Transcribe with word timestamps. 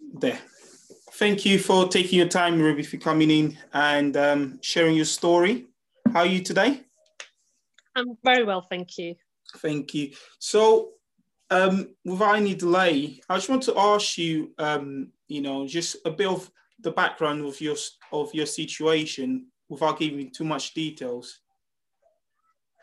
there. 0.00 0.38
Thank 1.12 1.44
you 1.46 1.58
for 1.58 1.88
taking 1.88 2.18
your 2.18 2.28
time, 2.28 2.60
Ruby, 2.60 2.82
for 2.82 2.98
coming 2.98 3.30
in 3.30 3.58
and 3.72 4.16
um, 4.16 4.58
sharing 4.62 4.96
your 4.96 5.06
story. 5.06 5.66
How 6.12 6.20
are 6.20 6.26
you 6.26 6.42
today? 6.42 6.82
I'm 7.94 8.16
very 8.22 8.44
well, 8.44 8.60
thank 8.60 8.98
you. 8.98 9.14
Thank 9.56 9.94
you. 9.94 10.12
So, 10.38 10.90
um, 11.50 11.94
without 12.04 12.36
any 12.36 12.54
delay, 12.54 13.20
I 13.28 13.36
just 13.36 13.48
want 13.48 13.62
to 13.64 13.78
ask 13.78 14.18
you, 14.18 14.52
um, 14.58 15.12
you 15.28 15.40
know, 15.40 15.66
just 15.66 15.96
a 16.04 16.10
bit 16.10 16.26
of 16.26 16.50
the 16.80 16.90
background 16.90 17.44
of 17.44 17.60
your 17.60 17.76
of 18.12 18.34
your 18.34 18.46
situation 18.46 19.46
without 19.68 19.98
giving 19.98 20.30
too 20.30 20.44
much 20.44 20.74
details. 20.74 21.40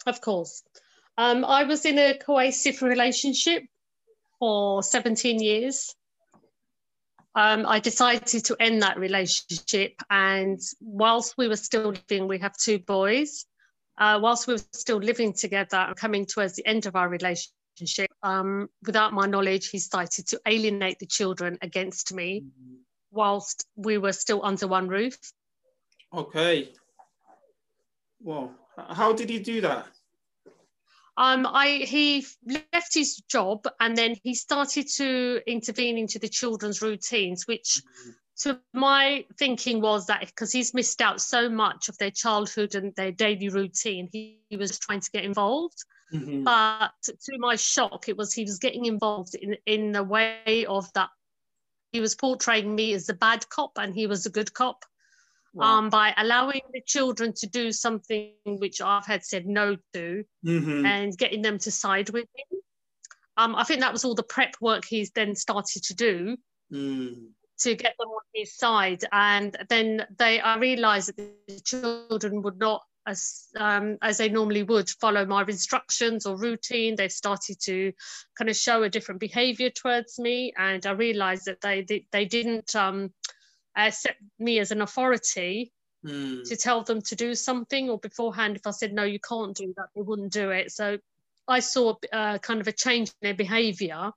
Of 0.08 0.22
course. 0.22 0.64
Um, 1.18 1.46
I 1.46 1.64
was 1.64 1.86
in 1.86 2.00
a 2.00 2.18
cohesive 2.18 2.82
relationship 2.82 3.64
for 4.40 4.82
17 4.82 5.40
years. 5.40 5.96
Um, 7.36 7.66
I 7.66 7.80
decided 7.80 8.46
to 8.46 8.56
end 8.60 8.84
that 8.84 9.00
relationship, 9.00 9.94
and 10.10 10.60
whilst 10.80 11.36
we 11.38 11.48
were 11.48 11.56
still 11.56 11.94
living, 11.94 12.28
we 12.28 12.38
have 12.40 12.56
two 12.56 12.80
boys. 12.80 13.46
Uh, 13.98 14.20
whilst 14.22 14.48
we 14.48 14.54
were 14.54 14.62
still 14.72 14.98
living 14.98 15.34
together 15.34 15.78
and 15.78 15.96
coming 15.96 16.26
towards 16.26 16.56
the 16.56 16.66
end 16.66 16.86
of 16.86 16.96
our 16.96 17.10
relationship, 17.10 18.12
um, 18.22 18.68
without 18.86 19.14
my 19.14 19.26
knowledge, 19.26 19.70
he 19.70 19.80
started 19.80 20.28
to 20.28 20.40
alienate 20.48 21.00
the 21.00 21.06
children 21.06 21.58
against 21.62 22.14
me 22.14 22.42
mm-hmm. 22.42 22.76
whilst 23.12 23.66
we 23.76 23.98
were 23.98 24.14
still 24.14 24.44
under 24.44 24.68
one 24.68 24.88
roof. 24.88 25.18
Okay. 26.14 26.70
Well, 28.20 28.54
how 28.78 29.14
did 29.14 29.30
he 29.30 29.40
do 29.40 29.62
that? 29.62 29.88
Um, 31.16 31.46
I 31.46 31.84
he 31.86 32.26
left 32.46 32.94
his 32.94 33.18
job 33.30 33.68
and 33.80 33.96
then 33.96 34.16
he 34.24 34.34
started 34.34 34.88
to 34.96 35.42
intervene 35.46 35.98
into 35.98 36.18
the 36.18 36.30
children's 36.30 36.82
routines, 36.82 37.48
which 37.48 37.82
mm-hmm. 38.02 38.12
to 38.42 38.60
my 38.74 39.26
thinking 39.38 39.80
was 39.80 40.08
that 40.08 40.22
because 40.22 40.52
he's 40.52 40.74
missed 40.74 41.02
out 41.02 41.22
so 41.22 41.50
much 41.50 41.88
of 41.88 41.98
their 42.00 42.12
childhood 42.12 42.74
and 42.74 42.96
their 42.96 43.12
daily 43.12 43.50
routine, 43.50 44.10
he, 44.12 44.40
he 44.50 44.58
was 44.58 44.80
trying 44.80 45.02
to 45.02 45.12
get 45.12 45.24
involved. 45.24 45.78
Mm-hmm. 46.12 46.44
But 46.44 46.94
to 47.04 47.38
my 47.38 47.56
shock, 47.58 48.10
it 48.10 48.18
was 48.18 48.34
he 48.34 48.44
was 48.44 48.58
getting 48.58 48.86
involved 48.86 49.36
in 49.36 49.56
in 49.68 49.92
the 49.92 50.04
way 50.04 50.66
of 50.68 50.92
that 50.94 51.10
he 51.92 52.00
was 52.00 52.16
portraying 52.16 52.74
me 52.74 52.94
as 52.94 53.06
the 53.06 53.14
bad 53.14 53.48
cop 53.50 53.78
and 53.78 53.94
he 53.94 54.08
was 54.08 54.26
a 54.26 54.32
good 54.32 54.52
cop 54.54 54.84
wow. 55.54 55.78
um, 55.78 55.90
by 55.90 56.14
allowing 56.18 56.62
the 56.74 56.82
children 56.82 57.34
to 57.38 57.48
do 57.48 57.72
something 57.72 58.34
which 58.46 58.82
I've 58.82 59.06
had 59.06 59.24
said 59.24 59.46
no 59.46 59.78
to 59.94 60.24
mm-hmm. 60.46 60.86
and 60.86 61.18
getting 61.18 61.42
them 61.42 61.58
to 61.60 61.72
side 61.72 62.10
with 62.10 62.28
him. 62.36 62.60
Um, 63.38 63.56
I 63.56 63.64
think 63.64 63.82
that 63.82 63.94
was 63.94 64.06
all 64.06 64.16
the 64.16 64.24
prep 64.24 64.56
work 64.62 64.86
he's 64.86 65.12
then 65.12 65.36
started 65.36 65.84
to 65.84 65.96
do 65.96 66.38
mm. 66.72 67.28
to 67.60 67.76
get 67.76 67.96
them 67.98 68.10
on 68.10 68.22
his 68.34 68.56
side. 68.56 69.04
And 69.12 69.56
then 69.70 70.06
they, 70.18 70.40
I 70.40 70.58
realised 70.58 71.16
that 71.16 71.32
the 71.48 71.60
children 71.62 72.42
would 72.44 72.60
not, 72.60 72.84
as 73.06 73.48
um, 73.58 73.98
as 74.02 74.18
they 74.18 74.30
normally 74.30 74.64
would, 74.64 74.90
follow 74.90 75.26
my 75.26 75.42
instructions 75.42 76.26
or 76.26 76.38
routine. 76.38 76.96
They 76.96 77.10
started 77.10 77.58
to 77.64 77.92
kind 78.38 78.50
of 78.50 78.56
show 78.56 78.84
a 78.84 78.90
different 78.90 79.20
behaviour 79.20 79.72
towards 79.72 80.20
me, 80.20 80.54
and 80.58 80.86
I 80.86 80.92
realised 80.92 81.46
that 81.46 81.60
they 81.60 81.82
they, 81.82 82.06
they 82.14 82.24
didn't 82.24 82.74
um, 82.78 83.12
uh, 83.76 83.92
set 83.92 84.16
me 84.40 84.60
as 84.60 84.72
an 84.72 84.82
authority 84.82 85.72
mm. 86.06 86.48
to 86.48 86.56
tell 86.56 86.84
them 86.84 87.02
to 87.02 87.16
do 87.16 87.36
something 87.36 87.90
or 87.90 87.98
beforehand 88.00 88.56
if 88.56 88.66
i 88.66 88.72
said 88.72 88.94
no 88.94 89.04
you 89.04 89.20
can't 89.20 89.56
do 89.56 89.74
that 89.78 89.88
they 89.96 90.02
wouldn't 90.02 90.32
do 90.32 90.52
it 90.52 90.72
so 90.72 90.98
i 91.48 91.60
saw 91.60 91.94
uh, 92.12 92.38
kind 92.40 92.62
of 92.62 92.68
a 92.68 92.72
change 92.72 93.10
in 93.10 93.16
their 93.22 93.34
behavior 93.34 94.12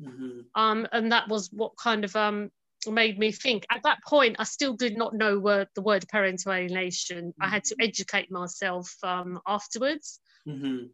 mm-hmm. 0.00 0.40
um, 0.54 0.86
and 0.92 1.12
that 1.12 1.28
was 1.28 1.48
what 1.52 1.72
kind 1.76 2.04
of 2.04 2.14
um, 2.16 2.50
made 2.88 3.18
me 3.18 3.32
think 3.32 3.66
at 3.70 3.82
that 3.82 3.98
point 4.06 4.36
i 4.38 4.44
still 4.44 4.74
did 4.74 4.96
not 4.96 5.14
know 5.14 5.38
word, 5.38 5.68
the 5.74 5.82
word 5.82 6.04
parental 6.08 6.52
alienation 6.52 7.26
mm-hmm. 7.26 7.42
i 7.42 7.48
had 7.48 7.64
to 7.64 7.74
mm-hmm. 7.74 7.88
educate 7.88 8.30
myself 8.30 8.94
um, 9.02 9.40
afterwards 9.46 10.20
mm-hmm. 10.46 10.86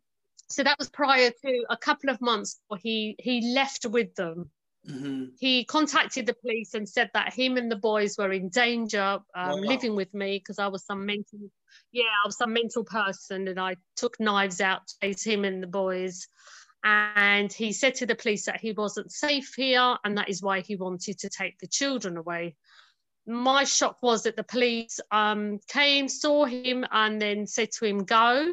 so 0.49 0.63
that 0.63 0.79
was 0.79 0.89
prior 0.89 1.31
to 1.45 1.65
a 1.71 1.77
couple 1.77 2.11
of 2.11 2.21
months 2.21 2.61
before 2.69 2.81
he 2.83 3.17
he 3.19 3.53
left 3.55 3.87
with 3.87 4.15
them 4.15 4.51
Mm-hmm. 4.89 5.25
He 5.39 5.65
contacted 5.65 6.27
the 6.27 6.35
police 6.35 6.75
and 6.75 6.89
said 6.89 7.11
that 7.15 7.33
him 7.33 7.57
and 7.57 7.71
the 7.71 7.77
boys 7.77 8.17
were 8.19 8.33
in 8.33 8.51
danger 8.51 9.01
um, 9.01 9.21
wow. 9.35 9.55
living 9.55 9.97
with 9.97 10.13
me 10.13 10.39
because 10.39 10.59
I 10.59 10.67
was 10.67 10.85
some 10.85 11.07
mental, 11.07 11.39
yeah, 11.91 12.05
I 12.23 12.27
was 12.27 12.37
some 12.37 12.53
mental 12.53 12.85
person 12.85 13.49
and 13.49 13.59
I 13.59 13.77
took 13.97 14.21
knives 14.21 14.61
out 14.61 14.87
to 14.87 14.95
face 15.01 15.25
him 15.25 15.45
and 15.45 15.63
the 15.63 15.67
boys. 15.67 16.29
And 16.85 17.51
he 17.51 17.73
said 17.73 17.95
to 17.97 18.07
the 18.07 18.15
police 18.15 18.45
that 18.45 18.61
he 18.61 18.73
wasn't 18.73 19.11
safe 19.11 19.55
here 19.57 19.97
and 20.05 20.19
that 20.19 20.29
is 20.29 20.43
why 20.43 20.61
he 20.61 20.77
wanted 20.77 21.19
to 21.21 21.31
take 21.31 21.59
the 21.59 21.67
children 21.67 22.19
away. 22.19 22.57
My 23.27 23.65
shock 23.65 24.03
was 24.03 24.25
that 24.25 24.37
the 24.37 24.45
police 24.45 25.01
um, 25.11 25.61
came, 25.67 26.09
saw 26.09 26.45
him, 26.45 26.85
and 26.91 27.23
then 27.23 27.47
said 27.47 27.73
to 27.73 27.87
him, 27.87 28.05
go. 28.05 28.53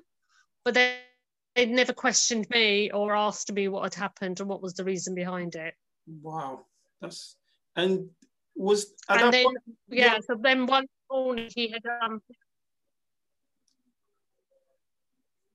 But 0.63 0.75
they, 0.75 0.96
they 1.56 1.66
never 1.66 1.92
questioned 1.92 2.50
me 2.50 2.90
or 2.90 3.13
asked 3.13 3.52
me 3.52 3.68
what 3.68 3.84
had 3.84 3.96
happened 3.96 4.40
and 4.40 4.48
what 4.48 4.62
was 4.62 4.75
the 4.75 4.86
reason 4.86 5.13
behind 5.13 5.56
it. 5.56 5.74
Wow, 6.07 6.66
that's 7.01 7.35
and 7.75 8.09
was 8.56 8.94
and 9.09 9.34
then 9.34 9.45
point, 9.45 9.57
yeah, 9.89 10.13
yeah, 10.13 10.19
So 10.19 10.35
then 10.39 10.66
one 10.66 10.85
morning 11.09 11.50
he 11.56 11.69
had 11.69 11.84
um. 12.03 12.22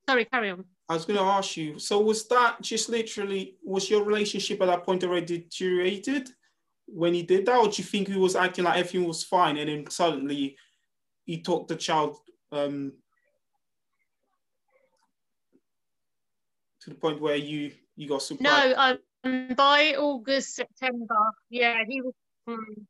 Sorry, 0.09 0.25
carry 0.25 0.51
on. 0.51 0.65
I 0.89 0.95
was 0.95 1.05
going 1.05 1.19
to 1.19 1.25
ask 1.25 1.57
you. 1.57 1.81
So 1.81 2.01
was 2.01 2.29
that 2.29 2.61
just 2.63 2.89
literally 2.89 3.57
was 3.65 3.91
your 3.91 4.05
relationship 4.05 4.61
at 4.63 4.67
that 4.67 4.85
point 4.85 5.03
already 5.03 5.39
deteriorated 5.39 6.31
when 6.87 7.13
he 7.13 7.23
did 7.23 7.47
that, 7.47 7.59
or 7.59 7.69
do 7.69 7.83
you 7.83 7.85
think 7.85 8.09
he 8.09 8.17
was 8.17 8.37
acting 8.37 8.65
like 8.65 8.79
everything 8.79 9.05
was 9.05 9.25
fine 9.25 9.57
and 9.57 9.69
then 9.69 9.91
suddenly 9.91 10.57
he 11.25 11.43
took 11.43 11.67
the 11.67 11.75
child 11.75 12.19
um, 12.53 12.93
to 16.81 16.91
the 16.91 16.97
point 16.97 17.21
where 17.21 17.37
you 17.37 17.73
you 17.97 18.09
got 18.09 18.23
surprised? 18.23 18.77
No, 18.77 18.99
um, 19.25 19.49
by 19.57 19.95
August, 19.95 20.55
September, 20.55 21.17
yeah, 21.51 21.83
he 21.87 22.01
was. 22.01 22.15
Um, 22.47 22.87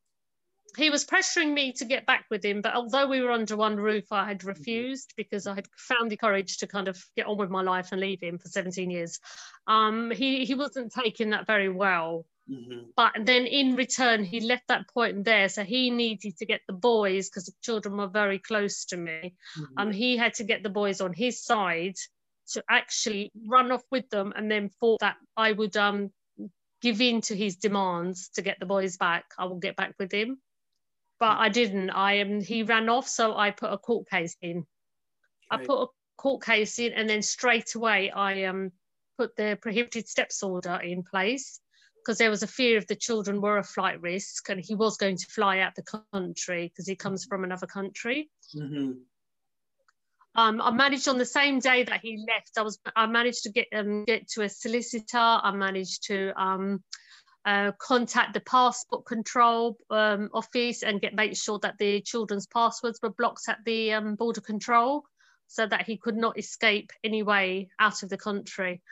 he 0.76 0.90
was 0.90 1.06
pressuring 1.06 1.54
me 1.54 1.72
to 1.72 1.86
get 1.86 2.04
back 2.04 2.26
with 2.30 2.44
him, 2.44 2.60
but 2.60 2.74
although 2.74 3.06
we 3.06 3.22
were 3.22 3.30
under 3.30 3.56
one 3.56 3.76
roof, 3.76 4.12
I 4.12 4.26
had 4.26 4.44
refused 4.44 5.14
because 5.16 5.46
I 5.46 5.54
had 5.54 5.66
found 5.76 6.10
the 6.10 6.18
courage 6.18 6.58
to 6.58 6.66
kind 6.66 6.88
of 6.88 7.02
get 7.16 7.26
on 7.26 7.38
with 7.38 7.48
my 7.48 7.62
life 7.62 7.92
and 7.92 8.00
leave 8.00 8.20
him 8.20 8.38
for 8.38 8.48
17 8.48 8.90
years. 8.90 9.18
Um, 9.66 10.10
he 10.10 10.44
he 10.44 10.54
wasn't 10.54 10.92
taking 10.92 11.30
that 11.30 11.46
very 11.46 11.70
well. 11.70 12.26
Mm-hmm. 12.50 12.90
But 12.96 13.12
then 13.24 13.46
in 13.46 13.74
return, 13.74 14.22
he 14.22 14.40
left 14.40 14.68
that 14.68 14.88
point 14.88 15.24
there. 15.24 15.48
So 15.48 15.64
he 15.64 15.90
needed 15.90 16.36
to 16.38 16.46
get 16.46 16.60
the 16.66 16.74
boys 16.74 17.28
because 17.28 17.46
the 17.46 17.54
children 17.62 17.96
were 17.96 18.06
very 18.06 18.38
close 18.38 18.84
to 18.86 18.96
me. 18.96 19.34
Mm-hmm. 19.58 19.78
Um, 19.78 19.92
he 19.92 20.16
had 20.16 20.34
to 20.34 20.44
get 20.44 20.62
the 20.62 20.70
boys 20.70 21.00
on 21.00 21.12
his 21.12 21.42
side 21.42 21.96
to 22.52 22.62
actually 22.70 23.32
run 23.48 23.72
off 23.72 23.82
with 23.90 24.08
them 24.10 24.32
and 24.36 24.48
then 24.50 24.70
thought 24.80 25.00
that 25.00 25.16
I 25.36 25.50
would 25.50 25.76
um 25.76 26.12
give 26.82 27.00
in 27.00 27.20
to 27.22 27.36
his 27.36 27.56
demands 27.56 28.28
to 28.30 28.42
get 28.42 28.58
the 28.60 28.66
boys 28.66 28.96
back, 28.96 29.24
I 29.38 29.46
will 29.46 29.58
get 29.58 29.76
back 29.76 29.94
with 29.98 30.12
him. 30.12 30.38
But 31.18 31.38
I 31.38 31.48
didn't. 31.48 31.90
I 31.90 32.20
um, 32.20 32.40
he 32.40 32.62
ran 32.62 32.88
off, 32.88 33.08
so 33.08 33.36
I 33.36 33.50
put 33.50 33.72
a 33.72 33.78
court 33.78 34.08
case 34.08 34.36
in. 34.42 34.66
I 35.50 35.58
put 35.58 35.82
a 35.82 35.86
court 36.18 36.44
case 36.44 36.78
in, 36.78 36.92
and 36.92 37.08
then 37.08 37.22
straight 37.22 37.74
away 37.74 38.10
I 38.10 38.44
um 38.44 38.72
put 39.16 39.34
the 39.36 39.58
prohibited 39.60 40.08
steps 40.08 40.42
order 40.42 40.74
in 40.82 41.02
place 41.02 41.60
because 42.06 42.18
there 42.18 42.30
was 42.30 42.42
a 42.42 42.46
fear 42.46 42.76
of 42.76 42.86
the 42.86 42.94
children 42.94 43.40
were 43.40 43.58
a 43.58 43.64
flight 43.64 44.00
risk, 44.02 44.50
and 44.50 44.60
he 44.60 44.74
was 44.74 44.98
going 44.98 45.16
to 45.16 45.26
fly 45.26 45.60
out 45.60 45.74
the 45.74 46.00
country 46.12 46.68
because 46.68 46.86
he 46.86 46.94
comes 46.94 47.24
from 47.24 47.44
another 47.44 47.66
country. 47.66 48.30
Mm-hmm. 48.54 48.92
Um, 50.36 50.60
I 50.60 50.70
managed 50.70 51.08
on 51.08 51.16
the 51.16 51.24
same 51.24 51.60
day 51.60 51.82
that 51.84 52.00
he 52.02 52.22
left. 52.28 52.58
I 52.58 52.62
was 52.62 52.78
I 52.94 53.06
managed 53.06 53.44
to 53.44 53.50
get 53.50 53.68
um, 53.74 54.04
get 54.04 54.28
to 54.32 54.42
a 54.42 54.48
solicitor. 54.48 55.18
I 55.18 55.50
managed 55.52 56.04
to 56.08 56.32
um, 56.40 56.84
uh, 57.46 57.72
contact 57.78 58.34
the 58.34 58.40
passport 58.40 59.06
control 59.06 59.78
um, 59.88 60.28
office 60.34 60.82
and 60.82 61.00
get 61.00 61.14
make 61.14 61.36
sure 61.36 61.58
that 61.60 61.78
the 61.78 62.02
children's 62.02 62.46
passwords 62.46 63.00
were 63.02 63.10
blocked 63.10 63.48
at 63.48 63.60
the 63.64 63.94
um, 63.94 64.14
border 64.14 64.42
control, 64.42 65.04
so 65.46 65.66
that 65.66 65.86
he 65.86 65.96
could 65.96 66.16
not 66.16 66.38
escape 66.38 66.90
any 67.02 67.22
way 67.22 67.68
out 67.78 68.02
of 68.02 68.10
the 68.10 68.18
country. 68.18 68.82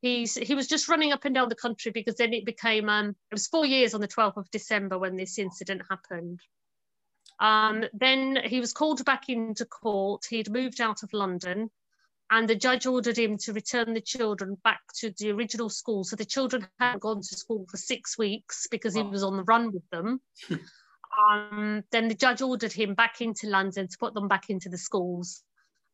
He's, 0.00 0.34
he 0.34 0.54
was 0.54 0.68
just 0.68 0.88
running 0.88 1.12
up 1.12 1.24
and 1.24 1.34
down 1.34 1.48
the 1.48 1.54
country 1.54 1.90
because 1.90 2.16
then 2.16 2.34
it 2.34 2.44
became 2.44 2.88
um, 2.88 3.08
it 3.08 3.34
was 3.34 3.46
four 3.46 3.64
years 3.64 3.94
on 3.94 4.00
the 4.00 4.08
12th 4.08 4.36
of 4.36 4.50
December 4.50 4.98
when 4.98 5.16
this 5.16 5.38
incident 5.38 5.82
happened. 5.90 6.40
Um, 7.40 7.84
then 7.92 8.38
he 8.44 8.60
was 8.60 8.72
called 8.72 9.04
back 9.04 9.28
into 9.28 9.64
court. 9.64 10.24
He'd 10.28 10.50
moved 10.50 10.80
out 10.80 11.02
of 11.02 11.12
London, 11.12 11.70
and 12.30 12.48
the 12.48 12.54
judge 12.54 12.86
ordered 12.86 13.18
him 13.18 13.38
to 13.38 13.52
return 13.52 13.92
the 13.92 14.00
children 14.00 14.56
back 14.62 14.80
to 14.96 15.12
the 15.18 15.30
original 15.32 15.68
school. 15.68 16.04
So 16.04 16.16
the 16.16 16.24
children 16.24 16.66
hadn't 16.78 17.02
gone 17.02 17.20
to 17.20 17.36
school 17.36 17.66
for 17.70 17.76
six 17.76 18.16
weeks 18.16 18.66
because 18.70 18.94
he 18.94 19.02
was 19.02 19.22
on 19.22 19.36
the 19.36 19.44
run 19.44 19.72
with 19.72 19.88
them. 19.90 20.20
um, 20.50 21.84
then 21.90 22.08
the 22.08 22.14
judge 22.14 22.40
ordered 22.40 22.72
him 22.72 22.94
back 22.94 23.20
into 23.20 23.48
London 23.48 23.88
to 23.88 23.98
put 23.98 24.14
them 24.14 24.28
back 24.28 24.48
into 24.48 24.68
the 24.68 24.78
schools. 24.78 25.42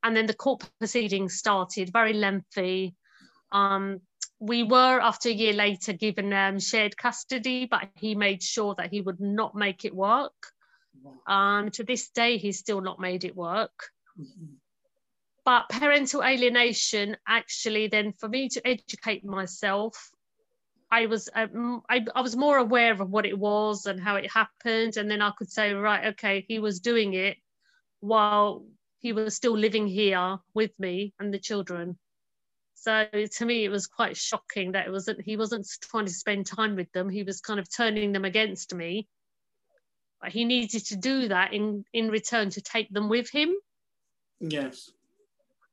And 0.03 0.17
then 0.17 0.27
the 0.27 0.35
court 0.35 0.69
proceedings 0.79 1.35
started, 1.35 1.93
very 1.93 2.15
lengthy. 2.15 2.95
Um, 3.53 4.01
we 4.39 4.63
were 4.63 5.01
after 5.01 5.29
a 5.29 5.33
year 5.33 5.53
later 5.53 5.93
given 5.93 6.33
um, 6.33 6.59
shared 6.59 6.97
custody, 6.97 7.67
but 7.67 7.89
he 7.97 8.15
made 8.15 8.43
sure 8.43 8.75
that 8.77 8.91
he 8.91 9.03
would 9.03 9.21
not 9.21 9.55
make 9.55 9.85
it 9.85 9.95
work. 9.95 10.33
Um, 11.27 11.71
to 11.73 11.85
this 11.85 12.11
day, 12.11 12.39
he's 12.39 12.59
still 12.59 12.81
not 12.81 13.01
made 13.01 13.25
it 13.25 13.37
work. 13.37 13.91
Mm-hmm. 14.19 14.55
But 15.45 15.69
parental 15.69 16.23
alienation, 16.23 17.17
actually, 17.27 17.89
then 17.89 18.13
for 18.13 18.29
me 18.29 18.49
to 18.51 18.67
educate 18.67 19.25
myself, 19.25 20.11
I 20.91 21.07
was 21.07 21.29
um, 21.35 21.83
I, 21.89 22.05
I 22.15 22.21
was 22.21 22.37
more 22.37 22.59
aware 22.59 22.93
of 22.93 23.11
what 23.11 23.25
it 23.25 23.39
was 23.39 23.87
and 23.87 24.01
how 24.01 24.17
it 24.17 24.31
happened, 24.31 24.97
and 24.97 25.11
then 25.11 25.23
I 25.23 25.31
could 25.31 25.51
say, 25.51 25.73
right, 25.73 26.07
okay, 26.09 26.45
he 26.47 26.59
was 26.59 26.81
doing 26.81 27.15
it 27.15 27.37
while 28.01 28.65
he 28.99 29.13
was 29.13 29.35
still 29.35 29.57
living 29.57 29.87
here 29.87 30.39
with 30.53 30.79
me 30.79 31.15
and 31.19 31.33
the 31.33 31.39
children. 31.39 31.99
So 32.75 33.07
to 33.13 33.45
me, 33.45 33.65
it 33.65 33.71
was 33.71 33.87
quite 33.87 34.17
shocking 34.17 34.73
that 34.73 34.87
it 34.87 34.91
wasn't 34.91 35.21
he 35.23 35.37
wasn't 35.37 35.69
trying 35.83 36.07
to 36.07 36.13
spend 36.13 36.47
time 36.47 36.77
with 36.77 36.91
them. 36.93 37.09
He 37.09 37.23
was 37.23 37.41
kind 37.41 37.61
of 37.61 37.69
turning 37.75 38.13
them 38.13 38.25
against 38.25 38.75
me. 38.75 39.07
But 40.21 40.33
he 40.33 40.45
needed 40.45 40.87
to 40.87 40.97
do 40.97 41.29
that 41.29 41.53
in 41.55 41.85
in 41.93 42.09
return 42.09 42.51
to 42.51 42.61
take 42.61 42.91
them 42.91 43.09
with 43.09 43.31
him. 43.31 43.55
Yes. 44.41 44.91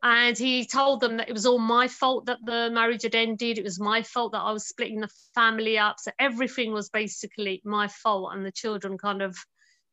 And 0.04 0.38
he 0.38 0.66
told 0.66 1.02
them 1.02 1.18
that 1.18 1.28
it 1.28 1.34
was 1.34 1.46
all 1.46 1.58
my 1.58 1.88
fault 1.88 2.28
that 2.28 2.38
the 2.46 2.70
marriage 2.72 3.04
had 3.04 3.16
ended. 3.16 3.58
It 3.58 3.64
was 3.64 3.80
my 3.80 4.04
fault 4.04 4.32
that 4.34 4.42
I 4.42 4.52
was 4.52 4.68
splitting 4.68 5.02
the 5.02 5.10
family 5.34 5.78
up. 5.78 5.96
So 6.00 6.12
everything 6.20 6.72
was 6.72 6.90
basically 6.90 7.62
my 7.66 7.88
fault. 7.88 8.34
And 8.34 8.46
the 8.46 8.52
children 8.52 8.98
kind 8.98 9.24
of 9.24 9.36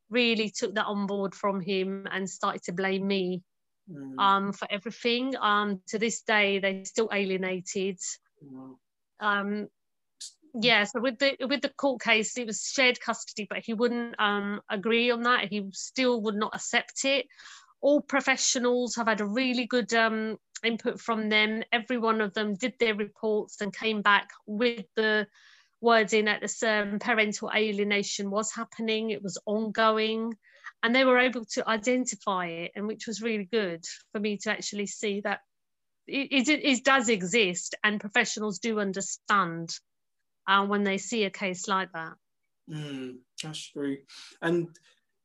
really 0.09 0.49
took 0.51 0.75
that 0.75 0.85
on 0.85 1.07
board 1.07 1.33
from 1.33 1.59
him 1.59 2.07
and 2.11 2.29
started 2.29 2.61
to 2.63 2.71
blame 2.71 3.07
me 3.07 3.41
mm. 3.91 4.19
um, 4.19 4.53
for 4.53 4.67
everything. 4.69 5.35
Um, 5.37 5.81
to 5.87 5.97
this 5.97 6.21
day, 6.21 6.59
they're 6.59 6.85
still 6.85 7.09
alienated. 7.11 7.97
Mm. 8.45 8.75
Um, 9.19 9.67
yeah, 10.61 10.85
so 10.85 11.01
with 11.01 11.19
the 11.19 11.35
with 11.47 11.61
the 11.61 11.69
court 11.69 12.01
case, 12.01 12.37
it 12.37 12.47
was 12.47 12.63
shared 12.63 12.99
custody, 12.99 13.45
but 13.49 13.59
he 13.59 13.73
wouldn't 13.73 14.15
um, 14.19 14.61
agree 14.69 15.11
on 15.11 15.23
that. 15.23 15.49
He 15.49 15.67
still 15.73 16.21
would 16.21 16.35
not 16.35 16.55
accept 16.55 17.03
it. 17.03 17.27
All 17.81 18.01
professionals 18.01 18.95
have 18.95 19.07
had 19.07 19.21
a 19.21 19.25
really 19.25 19.65
good 19.65 19.93
um, 19.93 20.37
input 20.63 20.99
from 20.99 21.29
them. 21.29 21.63
Every 21.71 21.97
one 21.97 22.21
of 22.21 22.33
them 22.33 22.55
did 22.55 22.73
their 22.79 22.95
reports 22.95 23.59
and 23.61 23.75
came 23.75 24.01
back 24.01 24.29
with 24.47 24.85
the 24.95 25.27
wording 25.81 26.25
that 26.25 26.41
the 26.41 26.69
um, 26.69 26.99
parental 26.99 27.51
alienation 27.53 28.31
was 28.31 28.53
happening. 28.53 29.09
It 29.09 29.21
was 29.21 29.37
ongoing 29.45 30.35
and 30.81 30.95
they 30.95 31.03
were 31.03 31.19
able 31.19 31.45
to 31.45 31.67
identify 31.67 32.47
it 32.47 32.71
and 32.75 32.87
which 32.87 33.07
was 33.07 33.21
really 33.21 33.47
good 33.51 33.83
for 34.11 34.19
me 34.19 34.37
to 34.37 34.51
actually 34.51 34.87
see 34.87 35.21
that 35.21 35.39
it, 36.07 36.47
it, 36.47 36.59
it 36.63 36.83
does 36.83 37.09
exist 37.09 37.75
and 37.83 37.99
professionals 37.99 38.59
do 38.59 38.79
understand 38.79 39.69
uh, 40.47 40.65
when 40.65 40.83
they 40.83 40.97
see 40.97 41.23
a 41.25 41.29
case 41.29 41.67
like 41.67 41.91
that 41.93 42.13
mm, 42.69 43.15
that's 43.41 43.71
true 43.71 43.97
and 44.41 44.67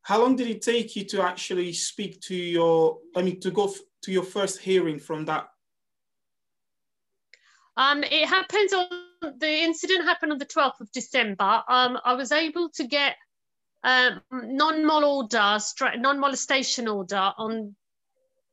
how 0.02 0.20
long 0.20 0.36
did 0.36 0.48
it 0.48 0.62
take 0.62 0.96
you 0.96 1.04
to 1.04 1.22
actually 1.22 1.72
speak 1.72 2.20
to 2.20 2.34
your 2.34 2.98
i 3.16 3.22
mean 3.22 3.40
to 3.40 3.50
go 3.50 3.66
f- 3.66 3.80
to 4.02 4.12
your 4.12 4.22
first 4.22 4.58
hearing 4.58 4.98
from 4.98 5.24
that 5.24 5.48
um, 7.76 8.02
it 8.02 8.28
happened 8.28 8.68
on 8.74 9.38
the 9.38 9.62
incident 9.62 10.04
happened 10.04 10.32
on 10.32 10.38
the 10.38 10.46
12th 10.46 10.80
of 10.80 10.90
december 10.92 11.62
um, 11.68 11.98
i 12.04 12.14
was 12.14 12.32
able 12.32 12.68
to 12.70 12.86
get 12.86 13.16
um, 13.82 14.20
non-mol 14.32 15.04
order, 15.04 15.58
non-molestation 15.98 16.88
order 16.88 17.32
on 17.38 17.74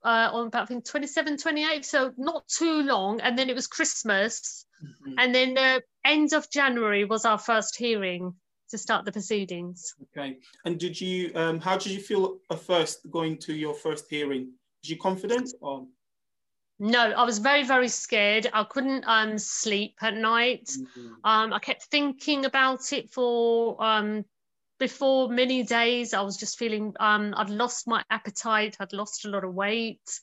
uh, 0.03 0.29
on 0.31 0.47
about 0.47 0.63
I 0.63 0.65
think 0.65 0.85
27, 0.85 1.37
28, 1.37 1.85
so 1.85 2.13
not 2.17 2.47
too 2.47 2.83
long. 2.83 3.19
And 3.19 3.37
then 3.37 3.49
it 3.49 3.55
was 3.55 3.67
Christmas. 3.67 4.65
Mm-hmm. 4.81 5.13
And 5.17 5.35
then 5.35 5.53
the 5.55 5.81
end 6.07 6.33
of 6.33 6.49
January 6.49 7.05
was 7.05 7.25
our 7.25 7.37
first 7.37 7.75
hearing 7.75 8.33
to 8.69 8.77
start 8.77 9.05
the 9.05 9.11
proceedings. 9.11 9.93
Okay. 10.03 10.37
And 10.65 10.79
did 10.79 10.99
you, 10.99 11.31
um, 11.35 11.59
how 11.59 11.77
did 11.77 11.91
you 11.91 11.99
feel 11.99 12.39
at 12.51 12.59
first 12.59 13.09
going 13.11 13.37
to 13.39 13.53
your 13.53 13.73
first 13.73 14.05
hearing? 14.09 14.51
Was 14.83 14.89
you 14.89 14.97
confident 14.97 15.49
or? 15.61 15.85
No, 16.79 16.99
I 16.99 17.23
was 17.23 17.39
very, 17.39 17.63
very 17.63 17.87
scared. 17.87 18.47
I 18.53 18.63
couldn't 18.63 19.03
um, 19.07 19.37
sleep 19.39 19.95
at 20.01 20.15
night. 20.15 20.69
Mm-hmm. 20.69 21.07
Um, 21.23 21.53
I 21.53 21.59
kept 21.59 21.83
thinking 21.85 22.45
about 22.45 22.93
it 22.93 23.09
for 23.09 23.81
um, 23.83 24.25
before 24.79 25.29
many 25.29 25.63
days 25.63 26.13
i 26.13 26.21
was 26.21 26.37
just 26.37 26.57
feeling 26.57 26.93
um, 26.99 27.33
i'd 27.37 27.49
lost 27.49 27.87
my 27.87 28.03
appetite 28.09 28.77
i'd 28.79 28.93
lost 28.93 29.25
a 29.25 29.29
lot 29.29 29.43
of 29.43 29.53
weight 29.53 30.19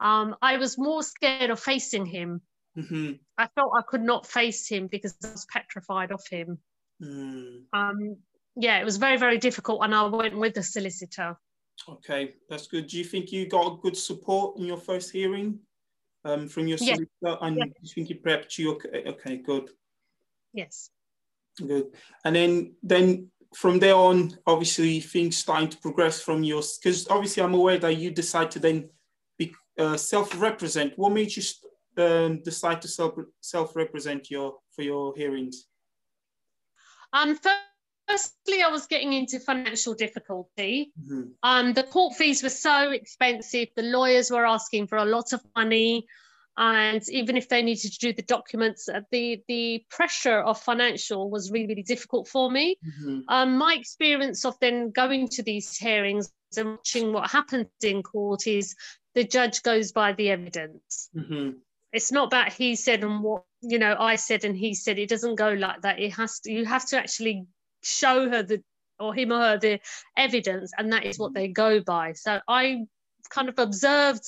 um, 0.00 0.36
i 0.42 0.56
was 0.56 0.78
more 0.78 1.02
scared 1.02 1.50
of 1.50 1.58
facing 1.58 2.06
him 2.06 2.40
mm-hmm. 2.76 3.12
i 3.38 3.46
felt 3.54 3.72
i 3.76 3.82
could 3.82 4.02
not 4.02 4.26
face 4.26 4.68
him 4.68 4.86
because 4.86 5.14
i 5.24 5.30
was 5.30 5.46
petrified 5.52 6.10
of 6.12 6.22
him 6.30 6.58
mm. 7.02 7.60
um, 7.72 8.16
yeah 8.56 8.78
it 8.78 8.84
was 8.84 8.96
very 8.96 9.16
very 9.16 9.38
difficult 9.38 9.80
and 9.82 9.94
i 9.94 10.02
went 10.04 10.36
with 10.36 10.54
the 10.54 10.62
solicitor 10.62 11.36
okay 11.88 12.34
that's 12.48 12.66
good 12.66 12.86
do 12.86 12.98
you 12.98 13.04
think 13.04 13.32
you 13.32 13.46
got 13.48 13.80
good 13.82 13.96
support 13.96 14.58
in 14.58 14.64
your 14.64 14.78
first 14.78 15.10
hearing 15.10 15.58
um, 16.24 16.48
from 16.48 16.66
your 16.66 16.78
solicitor 16.78 17.06
yes. 17.22 17.38
and 17.42 17.56
yes. 17.56 17.68
you 17.80 17.88
think 17.88 18.08
you 18.08 18.16
prepped 18.16 18.58
you 18.58 18.72
okay, 18.72 19.04
okay 19.06 19.36
good 19.36 19.70
yes 20.52 20.90
good 21.66 21.86
and 22.24 22.34
then 22.34 22.74
then 22.82 23.30
from 23.56 23.78
there 23.78 23.94
on, 23.94 24.36
obviously 24.46 25.00
things 25.00 25.38
starting 25.38 25.68
to 25.68 25.78
progress 25.78 26.20
from 26.20 26.42
your, 26.42 26.62
because 26.82 27.08
obviously 27.08 27.42
I'm 27.42 27.54
aware 27.54 27.78
that 27.78 27.96
you 27.96 28.10
decide 28.10 28.50
to 28.52 28.58
then 28.58 28.90
be 29.38 29.54
uh, 29.78 29.96
self-represent. 29.96 30.92
What 30.96 31.12
made 31.12 31.34
you 31.34 31.42
um, 31.96 32.42
decide 32.42 32.82
to 32.82 32.88
self 32.88 33.14
self-represent 33.40 34.30
your 34.30 34.54
for 34.74 34.82
your 34.82 35.14
hearings? 35.16 35.66
Um, 37.12 37.38
firstly, 38.08 38.62
I 38.62 38.68
was 38.68 38.86
getting 38.86 39.12
into 39.12 39.40
financial 39.40 39.94
difficulty. 39.94 40.92
Mm-hmm. 41.00 41.22
Um, 41.42 41.72
the 41.72 41.84
court 41.84 42.16
fees 42.16 42.42
were 42.42 42.48
so 42.48 42.90
expensive. 42.90 43.68
The 43.76 43.82
lawyers 43.82 44.30
were 44.30 44.46
asking 44.46 44.88
for 44.88 44.98
a 44.98 45.04
lot 45.04 45.32
of 45.32 45.40
money 45.54 46.06
and 46.58 47.02
even 47.10 47.36
if 47.36 47.48
they 47.48 47.62
needed 47.62 47.92
to 47.92 47.98
do 47.98 48.12
the 48.12 48.22
documents 48.22 48.88
uh, 48.88 49.00
the 49.10 49.42
the 49.48 49.84
pressure 49.90 50.40
of 50.40 50.60
financial 50.60 51.30
was 51.30 51.50
really 51.50 51.66
really 51.66 51.82
difficult 51.82 52.28
for 52.28 52.50
me 52.50 52.78
mm-hmm. 52.86 53.20
um, 53.28 53.58
my 53.58 53.74
experience 53.78 54.44
of 54.44 54.58
then 54.60 54.90
going 54.90 55.28
to 55.28 55.42
these 55.42 55.76
hearings 55.76 56.32
and 56.56 56.70
watching 56.70 57.12
what 57.12 57.30
happens 57.30 57.68
in 57.82 58.02
court 58.02 58.46
is 58.46 58.74
the 59.14 59.24
judge 59.24 59.62
goes 59.62 59.92
by 59.92 60.12
the 60.12 60.30
evidence 60.30 61.10
mm-hmm. 61.14 61.50
It's 61.96 62.12
not 62.12 62.26
about 62.26 62.52
he 62.52 62.76
said 62.76 63.02
and 63.02 63.22
what 63.22 63.42
you 63.62 63.78
know 63.78 63.96
i 63.98 64.16
said 64.16 64.44
and 64.44 64.56
he 64.56 64.74
said 64.74 64.98
it 64.98 65.08
doesn't 65.08 65.36
go 65.36 65.50
like 65.52 65.80
that 65.80 65.98
it 65.98 66.10
has 66.10 66.40
to 66.40 66.52
you 66.52 66.64
have 66.64 66.86
to 66.86 66.98
actually 66.98 67.46
show 67.82 68.28
her 68.28 68.42
the 68.42 68.62
or 68.98 69.14
him 69.14 69.32
or 69.32 69.40
her 69.40 69.58
the 69.58 69.80
evidence 70.16 70.72
and 70.76 70.92
that 70.92 71.04
is 71.04 71.18
what 71.18 71.32
they 71.34 71.48
go 71.48 71.80
by 71.80 72.12
so 72.12 72.38
i 72.48 72.84
kind 73.30 73.48
of 73.48 73.58
observed 73.58 74.24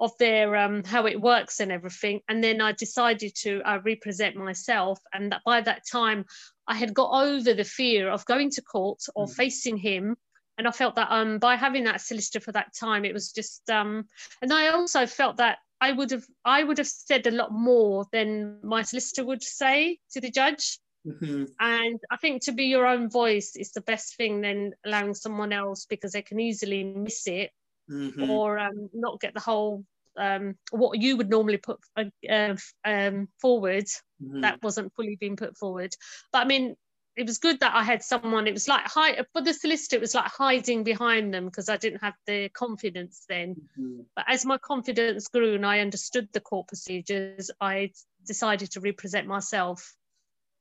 of 0.00 0.16
their 0.18 0.56
um, 0.56 0.82
how 0.82 1.06
it 1.06 1.20
works 1.20 1.60
and 1.60 1.70
everything. 1.70 2.20
And 2.26 2.42
then 2.42 2.62
I 2.62 2.72
decided 2.72 3.34
to 3.42 3.60
uh, 3.70 3.80
represent 3.84 4.34
myself. 4.34 4.98
And 5.12 5.30
that 5.30 5.42
by 5.44 5.60
that 5.60 5.82
time, 5.86 6.24
I 6.66 6.74
had 6.74 6.94
got 6.94 7.10
over 7.22 7.52
the 7.52 7.64
fear 7.64 8.08
of 8.08 8.24
going 8.24 8.50
to 8.52 8.62
court 8.62 9.00
or 9.14 9.26
mm. 9.26 9.34
facing 9.34 9.76
him. 9.76 10.16
And 10.56 10.66
I 10.66 10.70
felt 10.70 10.94
that 10.94 11.08
um, 11.10 11.38
by 11.38 11.56
having 11.56 11.84
that 11.84 12.00
solicitor 12.00 12.40
for 12.40 12.52
that 12.52 12.74
time, 12.74 13.04
it 13.04 13.12
was 13.12 13.30
just. 13.30 13.68
Um, 13.68 14.06
and 14.40 14.50
I 14.52 14.68
also 14.68 15.06
felt 15.06 15.36
that 15.36 15.58
I 15.80 15.92
would 15.92 16.10
have 16.10 16.26
I 16.44 16.62
would 16.62 16.78
have 16.78 16.86
said 16.86 17.26
a 17.26 17.30
lot 17.30 17.52
more 17.52 18.06
than 18.12 18.58
my 18.62 18.82
solicitor 18.82 19.24
would 19.24 19.42
say 19.42 19.98
to 20.12 20.20
the 20.20 20.30
judge. 20.30 20.78
Mm-hmm. 21.06 21.44
And 21.58 21.98
I 22.10 22.16
think 22.18 22.44
to 22.44 22.52
be 22.52 22.64
your 22.64 22.86
own 22.86 23.08
voice 23.08 23.56
is 23.56 23.72
the 23.72 23.80
best 23.80 24.16
thing 24.16 24.42
than 24.42 24.72
allowing 24.84 25.14
someone 25.14 25.52
else 25.52 25.86
because 25.86 26.12
they 26.12 26.20
can 26.20 26.38
easily 26.38 26.84
miss 26.84 27.26
it 27.26 27.50
mm-hmm. 27.90 28.30
or 28.30 28.58
um, 28.58 28.90
not 28.92 29.20
get 29.20 29.32
the 29.32 29.40
whole 29.40 29.84
um, 30.18 30.56
what 30.70 31.00
you 31.00 31.16
would 31.16 31.30
normally 31.30 31.56
put 31.56 31.78
uh, 31.96 32.54
um, 32.84 33.28
forward 33.40 33.86
mm-hmm. 34.22 34.40
that 34.42 34.62
wasn't 34.62 34.92
fully 34.94 35.16
being 35.16 35.36
put 35.36 35.56
forward. 35.56 35.94
But 36.32 36.40
I 36.40 36.44
mean, 36.44 36.76
it 37.20 37.26
was 37.26 37.38
good 37.38 37.60
that 37.60 37.74
I 37.74 37.82
had 37.82 38.02
someone. 38.02 38.46
It 38.46 38.54
was 38.54 38.66
like 38.66 38.86
hide 38.86 39.24
for 39.32 39.42
the 39.42 39.54
solicitor. 39.54 39.96
It 39.96 40.00
was 40.00 40.14
like 40.14 40.26
hiding 40.26 40.84
behind 40.84 41.32
them 41.32 41.46
because 41.46 41.68
I 41.68 41.76
didn't 41.76 42.00
have 42.00 42.14
the 42.26 42.48
confidence 42.48 43.24
then. 43.28 43.54
Mm-hmm. 43.54 44.00
But 44.16 44.24
as 44.28 44.44
my 44.44 44.58
confidence 44.58 45.28
grew 45.28 45.54
and 45.54 45.66
I 45.66 45.80
understood 45.80 46.28
the 46.32 46.40
court 46.40 46.68
procedures, 46.68 47.50
I 47.60 47.92
decided 48.26 48.72
to 48.72 48.80
represent 48.80 49.26
myself 49.26 49.94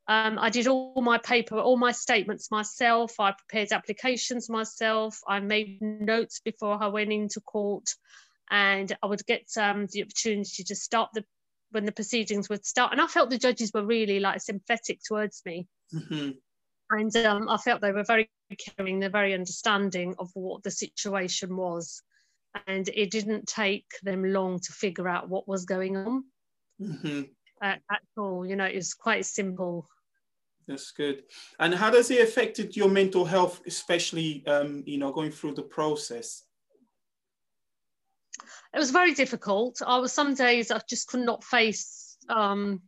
um, 0.09 0.39
I 0.39 0.49
did 0.49 0.65
all 0.65 1.03
my 1.03 1.19
paper, 1.19 1.59
all 1.59 1.77
my 1.77 1.91
statements 1.91 2.49
myself. 2.49 3.19
I 3.19 3.31
prepared 3.31 3.71
applications 3.71 4.49
myself. 4.49 5.21
I 5.27 5.39
made 5.39 5.79
notes 5.81 6.41
before 6.43 6.81
I 6.81 6.87
went 6.87 7.13
into 7.13 7.41
court, 7.41 7.93
and 8.49 8.91
I 9.03 9.05
would 9.05 9.23
get 9.27 9.45
um, 9.55 9.85
the 9.91 10.01
opportunity 10.01 10.63
to 10.63 10.75
start 10.75 11.11
the 11.13 11.23
when 11.69 11.85
the 11.85 11.91
proceedings 11.91 12.49
would 12.49 12.65
start. 12.65 12.91
And 12.91 12.99
I 12.99 13.05
felt 13.05 13.29
the 13.29 13.37
judges 13.37 13.71
were 13.71 13.85
really 13.85 14.19
like 14.19 14.41
sympathetic 14.41 14.99
towards 15.07 15.43
me. 15.45 15.67
Mm-hmm. 15.93 16.31
And 16.91 17.15
um, 17.17 17.50
I 17.50 17.58
felt 17.58 17.81
they 17.81 17.91
were 17.91 18.03
very 18.03 18.29
caring, 18.77 19.00
they're 19.00 19.10
very 19.10 19.34
understanding 19.34 20.15
of 20.17 20.29
what 20.34 20.63
the 20.63 20.72
situation 20.72 21.55
was. 21.55 22.01
And 22.67 22.89
it 22.89 23.12
didn't 23.12 23.48
take 23.48 23.86
them 24.01 24.24
long 24.24 24.60
to 24.60 24.72
figure 24.72 25.08
out 25.08 25.29
what 25.29 25.48
was 25.48 25.65
going 25.65 25.98
on. 25.98 26.24
Mm-hmm. 26.81 27.24
at, 27.62 27.81
at 27.91 28.01
all. 28.17 28.46
You 28.46 28.55
know, 28.55 28.65
it 28.65 28.75
was 28.75 28.93
quite 28.93 29.25
simple. 29.25 29.86
That's 30.67 30.91
good. 30.91 31.24
And 31.60 31.74
how 31.74 31.89
does 31.89 32.12
it 32.12 32.22
affected 32.22 32.75
your 32.77 32.89
mental 32.89 33.25
health, 33.25 33.62
especially 33.65 34.46
um, 34.46 34.84
you 34.86 34.98
know 34.98 35.12
going 35.12 35.31
through 35.31 35.55
the 35.55 35.63
process? 35.63 36.43
It 38.74 38.77
was 38.77 38.91
very 38.91 39.13
difficult. 39.13 39.81
I 39.86 39.98
was 39.98 40.13
some 40.13 40.36
days 40.36 40.69
I 40.69 40.79
just 40.88 41.08
could 41.08 41.22
not 41.22 41.43
face 41.43 42.17
um, 42.29 42.84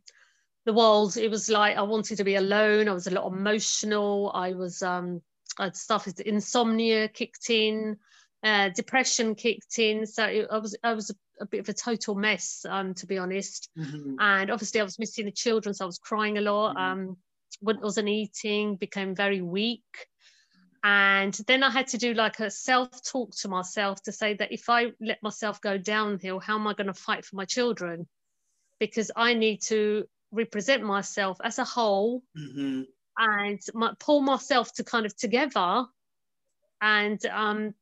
the 0.64 0.72
world. 0.72 1.16
It 1.16 1.30
was 1.30 1.48
like 1.48 1.76
I 1.76 1.82
wanted 1.82 2.16
to 2.16 2.24
be 2.24 2.36
alone. 2.36 2.88
I 2.88 2.92
was 2.92 3.06
a 3.06 3.10
lot 3.10 3.32
emotional. 3.32 4.30
I 4.34 4.52
was 4.52 4.82
um, 4.82 5.22
I'd 5.58 5.76
stuff 5.76 6.06
insomnia 6.24 7.08
kicked 7.08 7.50
in, 7.50 7.96
uh, 8.42 8.70
depression 8.70 9.34
kicked 9.34 9.78
in. 9.78 10.06
So 10.06 10.24
it, 10.24 10.46
I 10.50 10.58
was 10.58 10.76
I 10.82 10.92
was 10.92 11.10
a, 11.10 11.14
a, 11.42 11.46
bit 11.46 11.60
of 11.60 11.68
a 11.68 11.74
total 11.74 12.14
mess, 12.14 12.64
um, 12.68 12.94
to 12.94 13.06
be 13.06 13.18
honest. 13.18 13.68
Mm-hmm. 13.78 14.16
And 14.20 14.50
obviously 14.50 14.80
I 14.80 14.84
was 14.84 14.98
missing 14.98 15.26
the 15.26 15.32
children, 15.32 15.74
so 15.74 15.84
I 15.84 15.86
was 15.86 15.98
crying 15.98 16.38
a 16.38 16.42
lot. 16.42 16.76
Mm-hmm. 16.76 17.00
Um, 17.00 17.16
wasn't 17.60 18.08
eating, 18.08 18.76
became 18.76 19.14
very 19.14 19.40
weak. 19.40 20.08
And 20.84 21.32
then 21.46 21.62
I 21.62 21.70
had 21.70 21.86
to 21.88 21.98
do 21.98 22.12
like 22.12 22.40
a 22.40 22.50
self 22.50 22.90
talk 23.04 23.36
to 23.36 23.48
myself 23.48 24.02
to 24.02 24.12
say 24.12 24.34
that 24.34 24.50
if 24.50 24.68
I 24.68 24.92
let 25.00 25.22
myself 25.22 25.60
go 25.60 25.78
downhill, 25.78 26.40
how 26.40 26.56
am 26.56 26.66
I 26.66 26.74
going 26.74 26.88
to 26.88 26.94
fight 26.94 27.24
for 27.24 27.36
my 27.36 27.44
children? 27.44 28.08
Because 28.80 29.12
I 29.14 29.34
need 29.34 29.62
to 29.62 30.08
represent 30.32 30.82
myself 30.82 31.38
as 31.44 31.58
a 31.58 31.64
whole 31.64 32.22
mm-hmm. 32.36 32.82
and 33.18 33.60
my, 33.74 33.92
pull 34.00 34.20
myself 34.20 34.72
to 34.74 34.84
kind 34.84 35.06
of 35.06 35.16
together 35.16 35.84
and 36.80 37.24
um, 37.26 37.74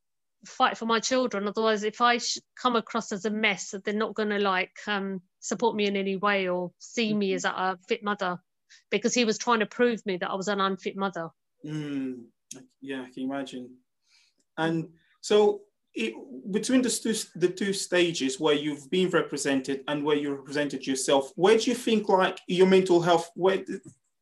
fight 0.44 0.76
for 0.76 0.86
my 0.86 1.00
children. 1.00 1.48
Otherwise, 1.48 1.84
if 1.84 2.00
I 2.00 2.18
sh- 2.18 2.38
come 2.60 2.76
across 2.76 3.12
as 3.12 3.24
a 3.24 3.30
mess, 3.30 3.74
they're 3.84 3.94
not 3.94 4.14
going 4.14 4.30
to 4.30 4.38
like 4.38 4.76
um, 4.86 5.22
support 5.38 5.76
me 5.76 5.86
in 5.86 5.96
any 5.96 6.16
way 6.16 6.48
or 6.48 6.72
see 6.78 7.14
me 7.14 7.28
mm-hmm. 7.28 7.36
as 7.36 7.44
a, 7.44 7.48
a 7.50 7.78
fit 7.88 8.02
mother 8.02 8.38
because 8.90 9.14
he 9.14 9.24
was 9.24 9.38
trying 9.38 9.60
to 9.60 9.66
prove 9.66 10.04
me 10.04 10.16
that 10.18 10.30
I 10.30 10.34
was 10.34 10.48
an 10.48 10.60
unfit 10.60 10.96
mother. 10.96 11.30
Mm, 11.64 12.24
yeah, 12.80 13.02
I 13.02 13.10
can 13.12 13.24
imagine. 13.24 13.70
And 14.58 14.88
so 15.20 15.62
it, 15.94 16.14
between 16.52 16.82
the 16.82 16.90
two, 16.90 17.14
the 17.38 17.48
two 17.48 17.72
stages 17.72 18.38
where 18.38 18.54
you've 18.54 18.90
been 18.90 19.10
represented 19.10 19.82
and 19.88 20.04
where 20.04 20.16
you 20.16 20.34
represented 20.34 20.86
yourself, 20.86 21.32
where 21.36 21.58
do 21.58 21.70
you 21.70 21.76
think 21.76 22.08
like 22.08 22.40
your 22.46 22.66
mental 22.66 23.00
health, 23.00 23.30
where 23.34 23.64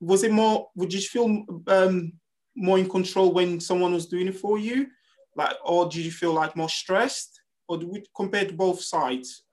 was 0.00 0.22
it 0.22 0.32
more, 0.32 0.68
would 0.74 0.92
you 0.92 1.00
feel 1.00 1.44
um, 1.66 2.12
more 2.56 2.78
in 2.78 2.88
control 2.88 3.32
when 3.32 3.60
someone 3.60 3.92
was 3.92 4.06
doing 4.06 4.28
it 4.28 4.36
for 4.36 4.58
you? 4.58 4.86
Like, 5.36 5.56
or 5.64 5.88
did 5.88 6.04
you 6.04 6.10
feel 6.10 6.32
like 6.32 6.56
more 6.56 6.68
stressed? 6.68 7.40
Or 7.68 7.78
do 7.78 7.86
we 7.86 8.04
compare 8.16 8.46
to 8.46 8.52
both 8.52 8.80
sides? 8.80 9.44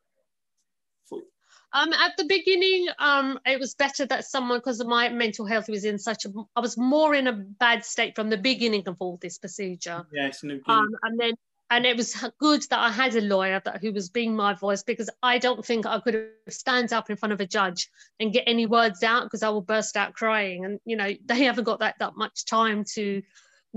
Um, 1.74 1.92
at 1.92 2.16
the 2.18 2.24
beginning, 2.24 2.88
um, 3.00 3.38
it 3.46 3.60
was 3.60 3.76
better 3.76 4.06
that 4.06 4.24
someone, 4.24 4.60
because 4.60 4.82
my 4.86 5.10
mental 5.10 5.46
health 5.46 5.68
was 5.68 5.84
in 5.84 6.00
such 6.00 6.24
a, 6.24 6.32
I 6.56 6.62
was 6.62 6.78
more 6.78 7.14
in 7.16 7.28
a 7.28 7.34
bad 7.34 7.84
state 7.84 8.16
from 8.16 8.30
the 8.30 8.38
beginning 8.38 8.88
of 8.88 8.96
all 9.00 9.20
this 9.22 9.38
procedure. 9.38 10.06
Yes, 10.14 10.42
no 10.42 10.58
um, 10.68 10.88
and 11.04 11.20
then, 11.20 11.34
and 11.70 11.86
it 11.86 11.98
was 11.98 12.16
good 12.40 12.62
that 12.70 12.80
I 12.80 12.92
had 12.92 13.16
a 13.16 13.22
lawyer 13.22 13.62
that 13.66 13.82
who 13.82 13.92
was 13.92 14.10
being 14.10 14.36
my 14.36 14.54
voice 14.54 14.84
because 14.84 15.10
I 15.24 15.40
don't 15.40 15.66
think 15.66 15.86
I 15.86 16.00
could 16.00 16.14
have 16.14 16.54
stand 16.54 16.94
up 16.94 17.10
in 17.10 17.18
front 17.18 17.34
of 17.34 17.42
a 17.42 17.46
judge 17.46 17.90
and 18.20 18.32
get 18.32 18.44
any 18.46 18.66
words 18.66 19.04
out 19.04 19.24
because 19.24 19.44
I 19.44 19.50
will 19.50 19.62
burst 19.62 19.98
out 19.98 20.14
crying, 20.14 20.66
and 20.66 20.80
you 20.86 20.96
know 20.96 21.14
they 21.26 21.44
haven't 21.44 21.64
got 21.64 21.80
that 21.80 21.96
that 22.00 22.16
much 22.16 22.46
time 22.46 22.84
to 22.94 23.22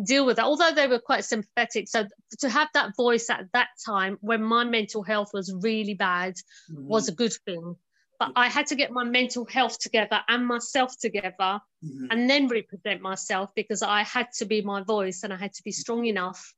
deal 0.04 0.26
with 0.26 0.36
that. 0.36 0.44
Although 0.44 0.72
they 0.72 0.86
were 0.86 0.98
quite 0.98 1.24
sympathetic, 1.24 1.88
so 1.88 2.06
to 2.40 2.48
have 2.48 2.68
that 2.74 2.94
voice 2.96 3.30
at 3.30 3.46
that 3.52 3.68
time 3.84 4.18
when 4.20 4.42
my 4.42 4.64
mental 4.64 5.02
health 5.02 5.30
was 5.32 5.54
really 5.62 5.94
bad 5.94 6.34
mm-hmm. 6.70 6.86
was 6.86 7.08
a 7.08 7.14
good 7.14 7.32
thing 7.44 7.76
but 8.18 8.32
I 8.34 8.48
had 8.48 8.66
to 8.66 8.74
get 8.74 8.90
my 8.90 9.04
mental 9.04 9.44
health 9.44 9.78
together 9.78 10.20
and 10.28 10.44
myself 10.44 10.98
together 10.98 11.30
mm-hmm. 11.38 12.06
and 12.10 12.28
then 12.28 12.48
represent 12.48 13.00
myself 13.00 13.54
because 13.54 13.82
I 13.82 14.02
had 14.02 14.32
to 14.38 14.44
be 14.44 14.60
my 14.60 14.82
voice 14.82 15.22
and 15.22 15.32
I 15.32 15.36
had 15.36 15.54
to 15.54 15.62
be 15.62 15.70
strong 15.70 16.04
enough 16.04 16.52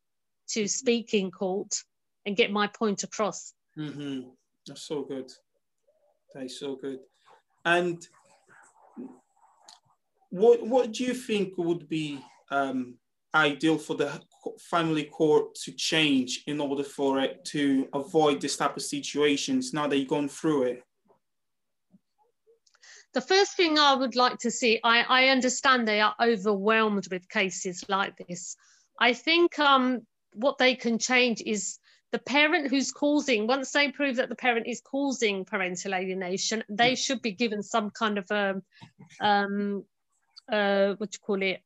to 0.53 0.67
speak 0.69 1.15
in 1.15 1.31
court 1.31 1.73
and 2.27 2.37
get 2.37 2.51
my 2.51 2.67
point 2.67 3.03
across. 3.03 3.53
Mm-hmm. 3.79 4.29
That's 4.67 4.83
so 4.83 5.03
good. 5.03 5.31
That 6.35 6.45
is 6.45 6.59
so 6.59 6.77
good. 6.77 7.01
And 7.65 8.07
what 10.31 10.67
what 10.67 10.93
do 10.93 11.05
you 11.05 11.15
think 11.15 11.55
would 11.57 11.89
be 11.89 12.21
um, 12.51 12.95
ideal 13.35 13.79
for 13.79 13.95
the 13.95 14.21
family 14.59 15.05
court 15.05 15.55
to 15.55 15.73
change 15.73 16.45
in 16.47 16.61
order 16.61 16.85
for 16.85 17.21
it 17.21 17.45
to 17.47 17.89
avoid 17.93 18.41
this 18.41 18.57
type 18.57 18.77
of 18.77 18.83
situations 18.83 19.73
now 19.73 19.87
that 19.87 19.99
you've 19.99 20.09
gone 20.09 20.29
through 20.29 20.63
it? 20.65 20.85
the 23.13 23.21
first 23.21 23.57
thing 23.57 23.79
I 23.79 23.95
would 23.95 24.15
like 24.15 24.39
to 24.39 24.51
see, 24.51 24.81
I, 24.85 25.03
I 25.03 25.29
understand 25.29 25.87
they 25.87 26.01
are 26.01 26.15
overwhelmed 26.21 27.09
with 27.11 27.29
cases 27.29 27.85
like 27.89 28.17
this. 28.29 28.57
I 29.01 29.15
think 29.15 29.59
um, 29.59 30.07
what 30.35 30.59
they 30.59 30.75
can 30.75 30.99
change 30.99 31.43
is 31.45 31.79
the 32.13 32.19
parent 32.19 32.71
who's 32.71 32.93
causing, 32.93 33.47
once 33.47 33.71
they 33.73 33.91
prove 33.91 34.17
that 34.17 34.29
the 34.29 34.35
parent 34.35 34.67
is 34.67 34.81
causing 34.81 35.45
parental 35.45 35.95
alienation, 35.95 36.65
they 36.69 36.95
should 36.97 37.23
be 37.23 37.33
given 37.33 37.63
some 37.63 37.91
kind 37.91 38.19
of 38.19 38.31
a, 38.31 38.61
um, 39.21 39.85
uh, 40.51 40.95
what 40.99 41.13
you 41.13 41.21
call 41.21 41.43
it? 41.43 41.63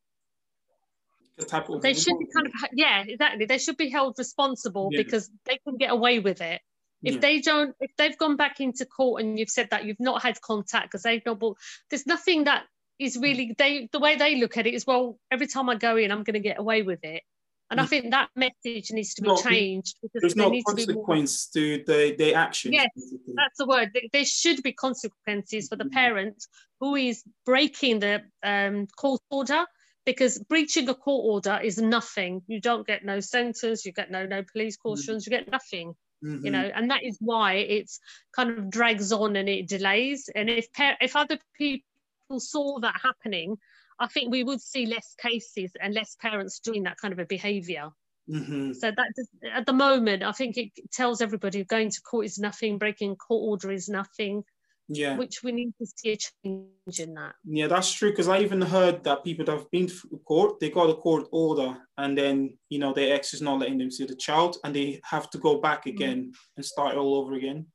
The 1.37 1.79
they 1.81 1.93
should 1.93 2.17
be 2.17 2.27
kind 2.33 2.47
of, 2.47 2.53
yeah, 2.73 3.03
exactly. 3.05 3.45
They 3.45 3.57
should 3.57 3.75
be 3.75 3.89
held 3.89 4.15
responsible 4.17 4.89
yeah. 4.91 5.01
because 5.03 5.29
they 5.45 5.59
can 5.67 5.75
get 5.77 5.91
away 5.91 6.19
with 6.19 6.41
it. 6.41 6.61
If 7.03 7.15
yeah. 7.15 7.19
they 7.19 7.41
don't, 7.41 7.75
if 7.79 7.91
they've 7.97 8.17
gone 8.17 8.37
back 8.37 8.61
into 8.61 8.85
court 8.85 9.21
and 9.21 9.37
you've 9.37 9.49
said 9.49 9.69
that 9.71 9.85
you've 9.85 9.99
not 9.99 10.23
had 10.23 10.39
contact 10.41 10.87
because 10.87 11.03
they've 11.03 11.25
not 11.25 11.39
bought, 11.39 11.57
there's 11.89 12.07
nothing 12.07 12.45
that 12.45 12.63
is 12.97 13.17
really 13.17 13.53
they 13.57 13.89
the 13.91 13.99
way 13.99 14.15
they 14.15 14.39
look 14.39 14.57
at 14.57 14.65
it 14.65 14.73
is 14.73 14.87
well 14.87 15.19
every 15.29 15.47
time 15.47 15.69
I 15.69 15.75
go 15.75 15.97
in 15.97 16.11
I'm 16.11 16.23
going 16.23 16.35
to 16.35 16.39
get 16.39 16.59
away 16.59 16.81
with 16.81 17.03
it. 17.03 17.23
And 17.71 17.81
I 17.81 17.85
think 17.85 18.11
that 18.11 18.29
message 18.35 18.91
needs 18.91 19.15
to 19.15 19.23
be 19.23 19.27
no, 19.27 19.37
changed 19.37 19.95
because 20.01 20.21
there's 20.21 20.35
no 20.35 20.51
consequence 20.67 21.47
to, 21.47 21.79
to 21.79 21.83
the, 21.83 22.15
the 22.15 22.33
action. 22.35 22.73
Yes, 22.73 22.89
that's 23.33 23.57
the 23.57 23.65
word. 23.65 23.97
There 24.13 24.25
should 24.25 24.61
be 24.61 24.71
consequences 24.71 25.67
for 25.67 25.75
the 25.75 25.85
mm. 25.85 25.91
parent 25.91 26.45
who 26.79 26.95
is 26.95 27.23
breaking 27.45 27.99
the 27.99 28.21
um, 28.43 28.85
court 28.97 29.21
order 29.31 29.65
because 30.05 30.37
breaching 30.37 30.87
a 30.89 30.93
court 30.93 31.25
order 31.25 31.59
is 31.63 31.79
nothing. 31.79 32.43
You 32.45 32.61
don't 32.61 32.85
get 32.85 33.03
no 33.03 33.19
sentence, 33.19 33.83
you 33.83 33.91
get 33.91 34.11
no 34.11 34.27
no 34.27 34.43
police 34.43 34.77
cautions, 34.77 35.23
mm. 35.23 35.31
you 35.31 35.37
get 35.37 35.51
nothing 35.51 35.95
mm-hmm. 36.23 36.45
you 36.45 36.51
know 36.51 36.71
and 36.73 36.91
that 36.91 37.03
is 37.03 37.17
why 37.19 37.53
it's 37.53 37.99
kind 38.35 38.49
of 38.49 38.69
drags 38.69 39.11
on 39.11 39.35
and 39.35 39.49
it 39.49 39.67
delays 39.67 40.29
and 40.33 40.49
if 40.49 40.67
if 40.77 41.15
other 41.15 41.37
people 41.57 42.39
saw 42.39 42.79
that 42.79 42.95
happening 43.01 43.57
i 43.99 44.07
think 44.07 44.31
we 44.31 44.43
would 44.43 44.61
see 44.61 44.85
less 44.85 45.15
cases 45.19 45.71
and 45.81 45.93
less 45.93 46.15
parents 46.21 46.59
doing 46.59 46.83
that 46.83 46.97
kind 46.97 47.13
of 47.13 47.19
a 47.19 47.25
behavior 47.25 47.89
mm-hmm. 48.29 48.73
so 48.73 48.91
that 48.91 49.07
at 49.53 49.65
the 49.65 49.73
moment 49.73 50.23
i 50.23 50.31
think 50.31 50.57
it 50.57 50.71
tells 50.91 51.21
everybody 51.21 51.63
going 51.63 51.89
to 51.89 52.01
court 52.01 52.25
is 52.25 52.37
nothing 52.37 52.77
breaking 52.77 53.15
court 53.15 53.41
order 53.43 53.71
is 53.71 53.89
nothing 53.89 54.43
yeah 54.87 55.17
which 55.17 55.41
we 55.43 55.51
need 55.51 55.73
to 55.79 55.85
see 55.95 56.11
a 56.11 56.17
change 56.17 56.99
in 56.99 57.13
that 57.15 57.33
yeah 57.45 57.67
that's 57.67 57.91
true 57.91 58.11
because 58.11 58.27
i 58.27 58.39
even 58.39 58.61
heard 58.61 59.03
that 59.03 59.23
people 59.23 59.43
that 59.43 59.57
have 59.57 59.69
been 59.71 59.87
to 59.87 60.21
court 60.25 60.59
they 60.59 60.69
got 60.69 60.89
a 60.89 60.95
court 60.95 61.27
order 61.31 61.75
and 61.97 62.15
then 62.15 62.55
you 62.69 62.77
know 62.77 62.93
their 62.93 63.15
ex 63.15 63.33
is 63.33 63.41
not 63.41 63.59
letting 63.59 63.79
them 63.79 63.89
see 63.89 64.05
the 64.05 64.15
child 64.15 64.57
and 64.63 64.75
they 64.75 64.99
have 65.03 65.29
to 65.29 65.39
go 65.39 65.59
back 65.59 65.85
mm. 65.85 65.91
again 65.91 66.25
mm. 66.25 66.33
and 66.55 66.65
start 66.65 66.95
all 66.95 67.15
over 67.15 67.33
again 67.33 67.65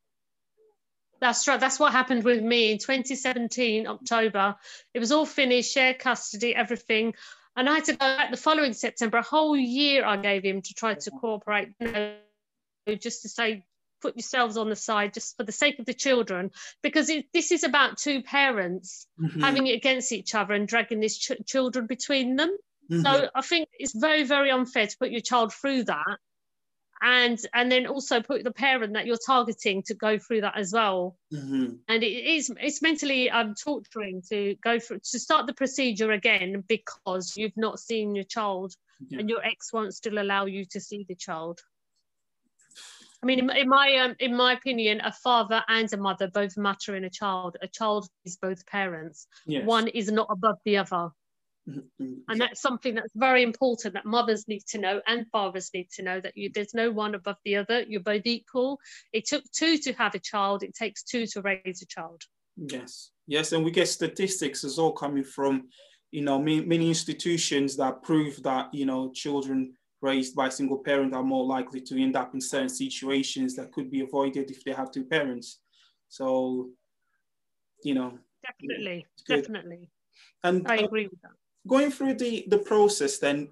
that's 1.21 1.47
right. 1.47 1.59
That's 1.59 1.79
what 1.79 1.91
happened 1.91 2.23
with 2.23 2.41
me 2.41 2.71
in 2.71 2.79
2017 2.79 3.87
october. 3.87 4.55
It 4.93 4.99
was 4.99 5.11
all 5.11 5.25
finished 5.25 5.71
share 5.71 5.93
custody 5.93 6.55
everything. 6.55 7.13
And 7.55 7.69
i 7.69 7.75
had 7.75 7.85
to 7.85 7.93
go 7.93 7.97
back 7.99 8.31
the 8.31 8.37
following 8.37 8.71
september 8.71 9.17
a 9.17 9.21
whole 9.21 9.57
year 9.57 10.05
i 10.05 10.15
gave 10.15 10.41
him 10.43 10.61
to 10.61 10.73
try 10.73 10.93
to 10.93 11.11
cooperate 11.11 11.73
you 11.81 11.91
know, 11.91 12.15
just 12.97 13.23
to 13.23 13.29
say 13.29 13.65
put 14.01 14.15
yourselves 14.15 14.55
on 14.55 14.69
the 14.69 14.75
side 14.75 15.13
just 15.13 15.35
for 15.35 15.43
the 15.43 15.51
sake 15.51 15.77
of 15.77 15.85
the 15.85 15.93
children. 15.93 16.49
Because 16.81 17.09
it, 17.09 17.25
this 17.33 17.51
is 17.51 17.63
about 17.63 17.97
two 17.97 18.23
parents 18.23 19.05
mm-hmm. 19.19 19.41
having 19.41 19.67
it 19.67 19.75
against 19.75 20.11
each 20.11 20.33
other 20.33 20.53
and 20.53 20.67
dragging 20.67 21.01
these 21.01 21.17
ch- 21.17 21.45
children 21.45 21.87
between 21.87 22.35
them. 22.37 22.57
Mm-hmm. 22.91 23.03
so 23.03 23.29
i 23.35 23.41
think 23.41 23.69
it's 23.79 23.93
very 23.93 24.23
very 24.23 24.51
unfair 24.51 24.87
to 24.87 24.97
put 24.97 25.11
your 25.11 25.21
child 25.21 25.53
through 25.53 25.83
that 25.83 26.17
and 27.01 27.39
and 27.53 27.71
then 27.71 27.87
also 27.87 28.21
put 28.21 28.43
the 28.43 28.51
parent 28.51 28.93
that 28.93 29.05
you're 29.05 29.17
targeting 29.25 29.81
to 29.83 29.93
go 29.93 30.17
through 30.17 30.41
that 30.41 30.57
as 30.57 30.71
well 30.71 31.17
mm-hmm. 31.33 31.73
and 31.87 32.03
it 32.03 32.07
is 32.07 32.51
it's 32.61 32.81
mentally 32.81 33.29
um, 33.29 33.55
torturing 33.55 34.21
to 34.29 34.55
go 34.63 34.79
through 34.79 34.99
to 34.99 35.19
start 35.19 35.47
the 35.47 35.53
procedure 35.53 36.11
again 36.11 36.63
because 36.67 37.33
you've 37.35 37.57
not 37.57 37.79
seen 37.79 38.15
your 38.15 38.25
child 38.25 38.73
yeah. 39.09 39.19
and 39.19 39.29
your 39.29 39.43
ex 39.43 39.73
won't 39.73 39.95
still 39.95 40.19
allow 40.19 40.45
you 40.45 40.65
to 40.65 40.79
see 40.79 41.05
the 41.07 41.15
child 41.15 41.59
I 43.23 43.27
mean, 43.27 43.37
in, 43.37 43.49
in 43.51 43.69
my 43.69 43.97
um, 43.97 44.15
in 44.19 44.35
my 44.35 44.53
opinion, 44.53 44.99
a 45.01 45.11
father 45.11 45.63
and 45.67 45.91
a 45.93 45.97
mother 45.97 46.27
both 46.27 46.57
matter 46.57 46.95
in 46.95 47.03
a 47.03 47.09
child. 47.09 47.55
A 47.61 47.67
child 47.67 48.07
is 48.25 48.37
both 48.37 48.65
parents. 48.65 49.27
Yes. 49.45 49.65
One 49.65 49.87
is 49.89 50.11
not 50.11 50.27
above 50.31 50.57
the 50.65 50.77
other. 50.77 51.11
Mm-hmm. 51.69 52.13
And 52.27 52.41
that's 52.41 52.61
something 52.61 52.95
that's 52.95 53.13
very 53.15 53.43
important 53.43 53.93
that 53.93 54.05
mothers 54.05 54.47
need 54.47 54.63
to 54.69 54.79
know 54.79 55.01
and 55.07 55.25
fathers 55.31 55.69
need 55.73 55.89
to 55.95 56.03
know 56.03 56.19
that 56.19 56.35
you, 56.35 56.49
there's 56.53 56.73
no 56.73 56.91
one 56.91 57.15
above 57.15 57.37
the 57.45 57.57
other. 57.57 57.83
You're 57.83 58.01
both 58.01 58.25
equal. 58.25 58.79
It 59.13 59.25
took 59.25 59.43
two 59.51 59.77
to 59.79 59.93
have 59.93 60.15
a 60.15 60.19
child. 60.19 60.63
It 60.63 60.75
takes 60.75 61.03
two 61.03 61.27
to 61.27 61.41
raise 61.41 61.81
a 61.81 61.85
child. 61.85 62.21
Yes, 62.57 63.11
Yes, 63.31 63.53
and 63.53 63.63
we 63.63 63.71
get 63.71 63.87
statistics 63.87 64.65
as 64.65 64.77
all 64.77 64.91
coming 64.91 65.23
from, 65.23 65.69
you 66.11 66.21
know, 66.21 66.37
many, 66.37 66.65
many 66.65 66.89
institutions 66.89 67.77
that 67.77 68.03
prove 68.03 68.43
that, 68.43 68.73
you 68.73 68.85
know, 68.85 69.09
children 69.13 69.73
raised 70.01 70.35
by 70.35 70.47
a 70.47 70.51
single 70.51 70.79
parent 70.79 71.13
are 71.13 71.23
more 71.23 71.45
likely 71.45 71.79
to 71.79 72.01
end 72.01 72.17
up 72.17 72.33
in 72.33 72.41
certain 72.41 72.67
situations 72.67 73.55
that 73.55 73.71
could 73.71 73.89
be 73.89 74.01
avoided 74.01 74.51
if 74.51 74.65
they 74.65 74.73
have 74.73 74.91
two 74.91 75.05
parents. 75.05 75.59
So, 76.09 76.71
you 77.85 77.93
know. 77.93 78.19
Definitely, 78.43 79.05
definitely. 79.27 79.89
And 80.43 80.67
I 80.69 80.77
agree 80.77 81.07
with 81.07 81.21
that. 81.21 81.31
Going 81.67 81.91
through 81.91 82.15
the 82.15 82.45
the 82.47 82.57
process, 82.57 83.19
then, 83.19 83.49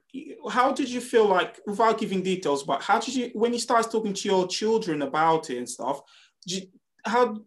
how 0.50 0.72
did 0.72 0.89
you 0.89 1.00
feel 1.00 1.28
like, 1.28 1.60
without 1.68 2.00
giving 2.00 2.24
details, 2.24 2.63
but 2.63 2.82
how 2.82 3.00
did 3.00 3.13
you, 3.13 3.30
when 3.34 3.54
you 3.54 3.60
started 3.60 3.92
talking 3.92 4.13
to 4.13 4.28
your 4.28 4.48
children 4.48 5.04
about 5.04 5.51
it 5.51 5.58
and 5.58 5.70
stuff, 5.70 6.01
you, 6.46 6.62
how 7.06 7.38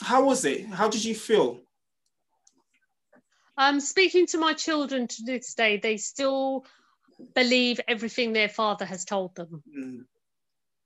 how 0.00 0.24
was 0.24 0.44
it? 0.46 0.64
How 0.66 0.88
did 0.88 1.04
you 1.04 1.14
feel? 1.14 1.60
Um, 3.58 3.80
speaking 3.80 4.26
to 4.28 4.38
my 4.38 4.54
children 4.54 5.08
to 5.08 5.22
this 5.26 5.52
day, 5.54 5.76
they 5.76 5.98
still 5.98 6.64
believe 7.34 7.80
everything 7.86 8.32
their 8.32 8.48
father 8.48 8.86
has 8.86 9.04
told 9.04 9.34
them. 9.34 9.62
Mm. 9.78 10.04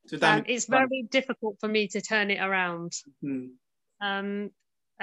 So 0.07 0.19
um, 0.27 0.45
it's 0.49 0.67
very 0.67 1.07
difficult 1.11 1.59
for 1.61 1.69
me 1.69 1.87
to 1.89 2.01
turn 2.01 2.31
it 2.31 2.41
around. 2.41 2.93
Mm. 3.23 3.51
Um, 4.01 4.51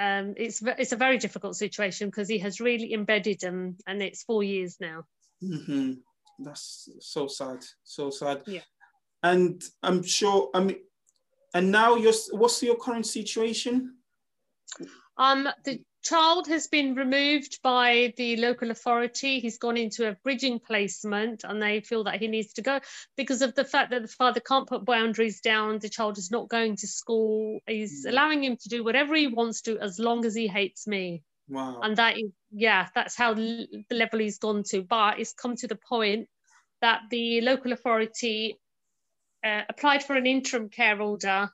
um, 0.00 0.34
it's 0.38 0.62
it's 0.78 0.92
a 0.92 0.96
very 0.96 1.18
difficult 1.18 1.56
situation 1.56 2.08
because 2.08 2.28
he 2.28 2.38
has 2.38 2.58
really 2.58 2.94
embedded 2.94 3.40
them, 3.40 3.76
and 3.86 4.02
it's 4.02 4.22
four 4.22 4.42
years 4.42 4.78
now. 4.80 5.04
Mm-hmm. 5.44 5.92
That's 6.38 6.88
so 7.00 7.26
sad, 7.26 7.58
so 7.84 8.08
sad. 8.08 8.42
Yeah. 8.46 8.62
And 9.22 9.62
I'm 9.82 10.02
sure. 10.02 10.48
I 10.54 10.60
mean, 10.60 10.78
and 11.52 11.70
now 11.70 11.96
your 11.96 12.14
what's 12.32 12.62
your 12.62 12.76
current 12.76 13.06
situation? 13.06 13.96
Um, 15.16 15.48
the 15.64 15.80
child 16.02 16.48
has 16.48 16.66
been 16.66 16.94
removed 16.94 17.60
by 17.62 18.14
the 18.16 18.36
local 18.36 18.70
authority. 18.70 19.40
He's 19.40 19.58
gone 19.58 19.76
into 19.76 20.08
a 20.08 20.16
bridging 20.24 20.58
placement 20.58 21.44
and 21.44 21.60
they 21.60 21.80
feel 21.80 22.04
that 22.04 22.20
he 22.20 22.28
needs 22.28 22.54
to 22.54 22.62
go 22.62 22.80
because 23.16 23.42
of 23.42 23.54
the 23.54 23.64
fact 23.64 23.90
that 23.90 24.02
the 24.02 24.08
father 24.08 24.40
can't 24.40 24.68
put 24.68 24.84
boundaries 24.84 25.40
down. 25.40 25.78
The 25.78 25.88
child 25.88 26.18
is 26.18 26.30
not 26.30 26.48
going 26.48 26.76
to 26.76 26.86
school. 26.86 27.60
He's 27.66 28.06
mm. 28.06 28.10
allowing 28.10 28.42
him 28.42 28.56
to 28.56 28.68
do 28.68 28.82
whatever 28.82 29.14
he 29.14 29.26
wants 29.26 29.62
to 29.62 29.78
as 29.78 29.98
long 29.98 30.24
as 30.24 30.34
he 30.34 30.48
hates 30.48 30.86
me. 30.86 31.22
Wow. 31.48 31.80
And 31.82 31.96
that 31.96 32.16
is, 32.16 32.30
yeah, 32.52 32.88
that's 32.94 33.16
how 33.16 33.34
the 33.34 33.66
level 33.90 34.20
he's 34.20 34.38
gone 34.38 34.62
to. 34.70 34.82
But 34.82 35.18
it's 35.18 35.34
come 35.34 35.56
to 35.56 35.68
the 35.68 35.76
point 35.76 36.28
that 36.80 37.02
the 37.10 37.40
local 37.42 37.72
authority 37.72 38.58
uh, 39.44 39.62
applied 39.68 40.02
for 40.02 40.16
an 40.16 40.26
interim 40.26 40.70
care 40.70 41.00
order 41.02 41.50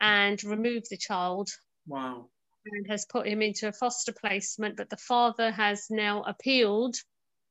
and 0.00 0.42
removed 0.44 0.86
the 0.90 0.96
child. 0.96 1.48
Wow 1.86 2.26
and 2.64 2.86
has 2.88 3.06
put 3.06 3.26
him 3.26 3.42
into 3.42 3.68
a 3.68 3.72
foster 3.72 4.12
placement, 4.12 4.76
but 4.76 4.90
the 4.90 4.96
father 4.96 5.50
has 5.50 5.86
now 5.90 6.22
appealed 6.22 6.96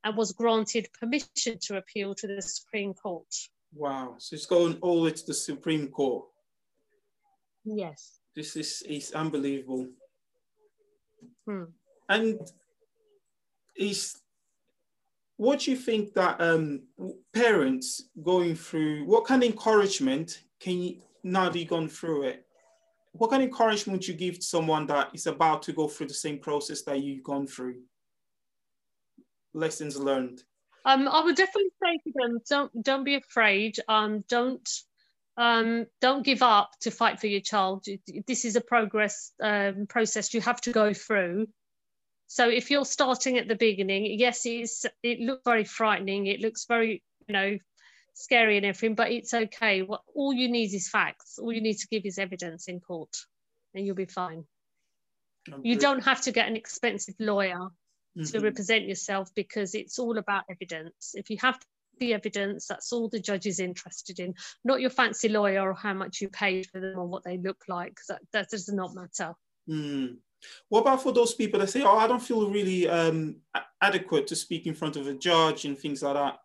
and 0.03 0.17
was 0.17 0.31
granted 0.31 0.87
permission 0.99 1.57
to 1.61 1.77
appeal 1.77 2.15
to 2.15 2.27
the 2.27 2.41
Supreme 2.41 2.93
Court. 2.93 3.33
Wow. 3.73 4.15
So 4.17 4.35
it's 4.35 4.45
going 4.45 4.77
all 4.81 4.97
the 4.97 5.01
way 5.03 5.11
to 5.11 5.25
the 5.25 5.33
Supreme 5.33 5.87
Court. 5.87 6.25
Yes. 7.63 8.19
This 8.35 8.55
is, 8.55 8.83
is 8.87 9.11
unbelievable. 9.11 9.87
Hmm. 11.45 11.65
And 12.09 12.39
is 13.75 14.17
what 15.37 15.61
do 15.61 15.71
you 15.71 15.77
think 15.77 16.13
that 16.13 16.39
um, 16.39 16.83
parents 17.33 18.09
going 18.21 18.55
through, 18.55 19.05
what 19.05 19.25
kind 19.25 19.43
of 19.43 19.49
encouragement 19.49 20.43
can 20.59 20.81
you, 20.81 20.97
now 21.23 21.49
that 21.49 21.57
you've 21.57 21.67
gone 21.67 21.87
through 21.87 22.23
it, 22.23 22.45
what 23.13 23.29
kind 23.29 23.43
of 23.43 23.49
encouragement 23.49 23.99
would 23.99 24.07
you 24.07 24.13
give 24.13 24.39
to 24.39 24.45
someone 24.45 24.87
that 24.87 25.09
is 25.13 25.27
about 25.27 25.63
to 25.63 25.73
go 25.73 25.87
through 25.87 26.07
the 26.07 26.13
same 26.13 26.39
process 26.39 26.81
that 26.83 27.01
you've 27.01 27.23
gone 27.23 27.45
through? 27.45 27.81
Lessons 29.53 29.97
learned. 29.97 30.43
Um, 30.85 31.07
I 31.07 31.23
would 31.23 31.35
definitely 31.35 31.71
say 31.83 31.97
to 32.05 32.11
them, 32.15 32.39
don't 32.49 32.83
don't 32.83 33.03
be 33.03 33.15
afraid. 33.15 33.77
Um, 33.87 34.23
don't 34.29 34.67
um, 35.37 35.85
don't 35.99 36.23
give 36.23 36.41
up 36.41 36.71
to 36.81 36.91
fight 36.91 37.19
for 37.19 37.27
your 37.27 37.41
child. 37.41 37.85
This 38.27 38.45
is 38.45 38.55
a 38.55 38.61
progress 38.61 39.31
um, 39.41 39.87
process 39.87 40.33
you 40.33 40.41
have 40.41 40.61
to 40.61 40.71
go 40.71 40.93
through. 40.93 41.47
So 42.27 42.49
if 42.49 42.71
you're 42.71 42.85
starting 42.85 43.37
at 43.37 43.47
the 43.47 43.55
beginning, 43.55 44.17
yes, 44.17 44.45
it's 44.45 44.85
it 45.03 45.19
looks 45.19 45.43
very 45.45 45.65
frightening. 45.65 46.27
It 46.27 46.39
looks 46.39 46.65
very 46.65 47.03
you 47.27 47.33
know 47.33 47.57
scary 48.13 48.57
and 48.57 48.65
everything, 48.65 48.95
but 48.95 49.11
it's 49.11 49.33
okay. 49.33 49.81
What 49.81 50.01
all 50.13 50.33
you 50.33 50.49
need 50.49 50.73
is 50.73 50.89
facts. 50.89 51.39
All 51.39 51.53
you 51.53 51.61
need 51.61 51.77
to 51.77 51.87
give 51.87 52.05
is 52.05 52.17
evidence 52.17 52.67
in 52.67 52.79
court, 52.79 53.15
and 53.73 53.85
you'll 53.85 53.95
be 53.95 54.05
fine. 54.05 54.45
Okay. 55.49 55.61
You 55.63 55.77
don't 55.77 56.03
have 56.03 56.21
to 56.21 56.31
get 56.31 56.47
an 56.47 56.55
expensive 56.55 57.15
lawyer 57.19 57.69
mm-hmm. 58.17 58.23
to 58.23 58.39
represent 58.39 58.87
yourself 58.87 59.33
because 59.35 59.73
it's 59.75 59.97
all 59.99 60.17
about 60.17 60.43
evidence. 60.49 61.13
If 61.15 61.29
you 61.29 61.37
have 61.41 61.59
the 61.99 62.13
evidence, 62.13 62.67
that's 62.67 62.91
all 62.93 63.09
the 63.09 63.19
judge 63.19 63.45
is 63.45 63.59
interested 63.59 64.19
in, 64.19 64.35
not 64.63 64.81
your 64.81 64.89
fancy 64.89 65.29
lawyer 65.29 65.61
or 65.61 65.73
how 65.73 65.93
much 65.93 66.21
you 66.21 66.29
paid 66.29 66.67
for 66.67 66.79
them 66.79 66.97
or 66.97 67.07
what 67.07 67.23
they 67.23 67.37
look 67.37 67.63
like, 67.67 67.91
because 67.91 68.07
that, 68.07 68.21
that 68.33 68.49
does 68.49 68.69
not 68.69 68.93
matter. 68.93 69.33
Mm. 69.69 70.17
What 70.69 70.81
about 70.81 71.03
for 71.03 71.11
those 71.11 71.35
people 71.35 71.59
that 71.59 71.69
say, 71.69 71.83
"Oh, 71.83 71.97
I 71.97 72.07
don't 72.07 72.21
feel 72.21 72.49
really 72.49 72.87
um, 72.87 73.37
adequate 73.81 74.25
to 74.27 74.35
speak 74.35 74.65
in 74.65 74.73
front 74.73 74.95
of 74.95 75.07
a 75.07 75.13
judge 75.13 75.65
and 75.65 75.77
things 75.77 76.01
like 76.01 76.15
that"? 76.15 76.39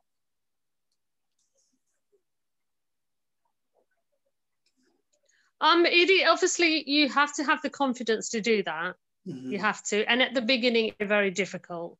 Um, 5.60 5.86
it 5.86 6.28
obviously 6.28 6.88
you 6.88 7.08
have 7.08 7.34
to 7.34 7.44
have 7.44 7.62
the 7.62 7.70
confidence 7.70 8.30
to 8.30 8.40
do 8.40 8.62
that. 8.64 8.94
Mm-hmm. 9.26 9.52
You 9.52 9.58
have 9.58 9.82
to, 9.84 10.04
and 10.04 10.22
at 10.22 10.34
the 10.34 10.42
beginning, 10.42 10.92
it's 10.98 11.08
very 11.08 11.30
difficult. 11.30 11.98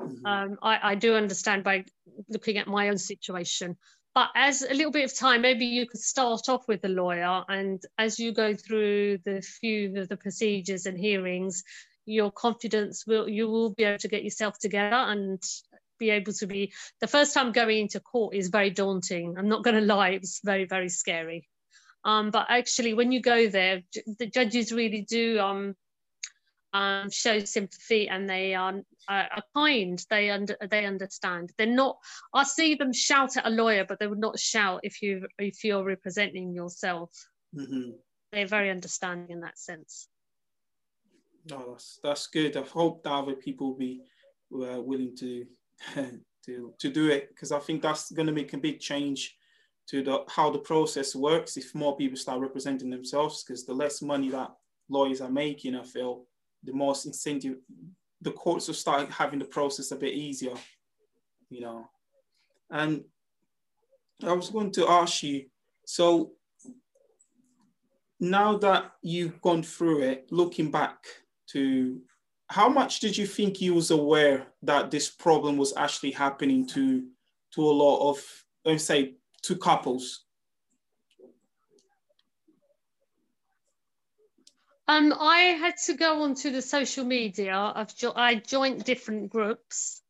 Mm-hmm. 0.00 0.26
Um, 0.26 0.58
I, 0.62 0.78
I 0.82 0.94
do 0.94 1.14
understand 1.14 1.64
by 1.64 1.84
looking 2.28 2.58
at 2.58 2.66
my 2.66 2.88
own 2.88 2.98
situation, 2.98 3.76
but 4.14 4.28
as 4.34 4.62
a 4.62 4.74
little 4.74 4.90
bit 4.90 5.04
of 5.04 5.16
time, 5.16 5.42
maybe 5.42 5.66
you 5.66 5.86
could 5.86 6.00
start 6.00 6.48
off 6.48 6.68
with 6.68 6.84
a 6.84 6.88
lawyer, 6.88 7.44
and 7.48 7.82
as 7.96 8.18
you 8.18 8.32
go 8.32 8.54
through 8.54 9.18
the 9.24 9.40
few 9.40 9.98
of 10.00 10.08
the 10.08 10.16
procedures 10.16 10.84
and 10.86 10.98
hearings, 10.98 11.62
your 12.06 12.30
confidence 12.30 13.06
will 13.06 13.28
you 13.28 13.48
will 13.48 13.70
be 13.70 13.84
able 13.84 13.98
to 13.98 14.08
get 14.08 14.24
yourself 14.24 14.58
together 14.58 14.96
and 14.96 15.42
be 15.98 16.10
able 16.10 16.32
to 16.32 16.46
be 16.46 16.72
the 17.00 17.06
first 17.06 17.34
time 17.34 17.52
going 17.52 17.78
into 17.78 18.00
court 18.00 18.34
is 18.34 18.48
very 18.48 18.70
daunting 18.70 19.34
i'm 19.36 19.48
not 19.48 19.64
going 19.64 19.74
to 19.74 19.82
lie 19.82 20.10
it's 20.10 20.40
very 20.44 20.64
very 20.64 20.88
scary 20.88 21.48
um, 22.06 22.30
but 22.30 22.46
actually, 22.48 22.94
when 22.94 23.10
you 23.10 23.20
go 23.20 23.48
there, 23.48 23.82
the 24.20 24.26
judges 24.26 24.70
really 24.70 25.02
do 25.02 25.40
um, 25.40 25.74
um, 26.72 27.10
show 27.10 27.40
sympathy 27.40 28.08
and 28.08 28.30
they 28.30 28.54
are, 28.54 28.80
are 29.08 29.42
kind. 29.56 30.00
They 30.08 30.30
under, 30.30 30.56
they 30.70 30.86
understand. 30.86 31.52
They're 31.58 31.66
not. 31.66 31.98
I 32.32 32.44
see 32.44 32.76
them 32.76 32.92
shout 32.92 33.36
at 33.36 33.44
a 33.44 33.50
lawyer, 33.50 33.84
but 33.84 33.98
they 33.98 34.06
would 34.06 34.20
not 34.20 34.38
shout 34.38 34.80
if 34.84 35.02
you 35.02 35.26
if 35.40 35.64
you're 35.64 35.82
representing 35.82 36.54
yourself. 36.54 37.10
Mm-hmm. 37.52 37.90
They're 38.30 38.46
very 38.46 38.70
understanding 38.70 39.30
in 39.30 39.40
that 39.40 39.58
sense. 39.58 40.06
No, 41.50 41.72
that's 41.72 41.98
that's 42.04 42.28
good. 42.28 42.56
I 42.56 42.62
hope 42.62 43.02
that 43.02 43.10
other 43.10 43.34
people 43.34 43.70
will 43.70 43.78
be 43.78 44.02
uh, 44.54 44.80
willing 44.80 45.16
to 45.16 45.44
to 46.44 46.72
to 46.78 46.88
do 46.88 47.08
it 47.08 47.30
because 47.30 47.50
I 47.50 47.58
think 47.58 47.82
that's 47.82 48.12
going 48.12 48.28
to 48.28 48.32
make 48.32 48.52
a 48.52 48.58
big 48.58 48.78
change 48.78 49.34
to 49.88 50.02
the 50.02 50.24
how 50.28 50.50
the 50.50 50.58
process 50.58 51.14
works 51.14 51.56
if 51.56 51.74
more 51.74 51.96
people 51.96 52.16
start 52.16 52.40
representing 52.40 52.90
themselves 52.90 53.44
because 53.44 53.64
the 53.64 53.72
less 53.72 54.02
money 54.02 54.28
that 54.30 54.50
lawyers 54.88 55.20
are 55.20 55.30
making 55.30 55.74
i 55.74 55.82
feel 55.82 56.24
the 56.64 56.72
more 56.72 56.94
incentive 57.04 57.56
the 58.22 58.32
courts 58.32 58.66
will 58.66 58.74
start 58.74 59.10
having 59.10 59.38
the 59.38 59.44
process 59.44 59.90
a 59.92 59.96
bit 59.96 60.14
easier 60.14 60.54
you 61.50 61.60
know. 61.60 61.88
And 62.70 63.04
i 64.24 64.32
was 64.32 64.50
going 64.50 64.72
to 64.72 64.88
ask 64.88 65.22
you 65.22 65.46
so 65.84 66.32
now 68.18 68.56
that 68.58 68.92
you've 69.02 69.40
gone 69.40 69.62
through 69.62 70.02
it 70.02 70.26
looking 70.30 70.70
back 70.70 71.04
to 71.48 72.00
how 72.48 72.68
much 72.68 73.00
did 73.00 73.16
you 73.16 73.26
think 73.26 73.60
you 73.60 73.74
was 73.74 73.90
aware 73.90 74.46
that 74.62 74.90
this 74.90 75.10
problem 75.10 75.56
was 75.56 75.74
actually 75.76 76.12
happening 76.12 76.66
to 76.66 77.06
to 77.54 77.62
a 77.62 77.70
lot 77.70 78.10
of 78.10 78.18
let's 78.64 78.84
say 78.84 79.14
to 79.46 79.56
couples? 79.56 80.24
Um, 84.88 85.12
I 85.18 85.38
had 85.58 85.74
to 85.86 85.94
go 85.94 86.22
onto 86.22 86.50
the 86.50 86.62
social 86.62 87.04
media. 87.04 87.56
I've 87.56 87.94
jo- 87.96 88.12
I 88.14 88.36
joined 88.36 88.84
different 88.84 89.30
groups 89.30 90.00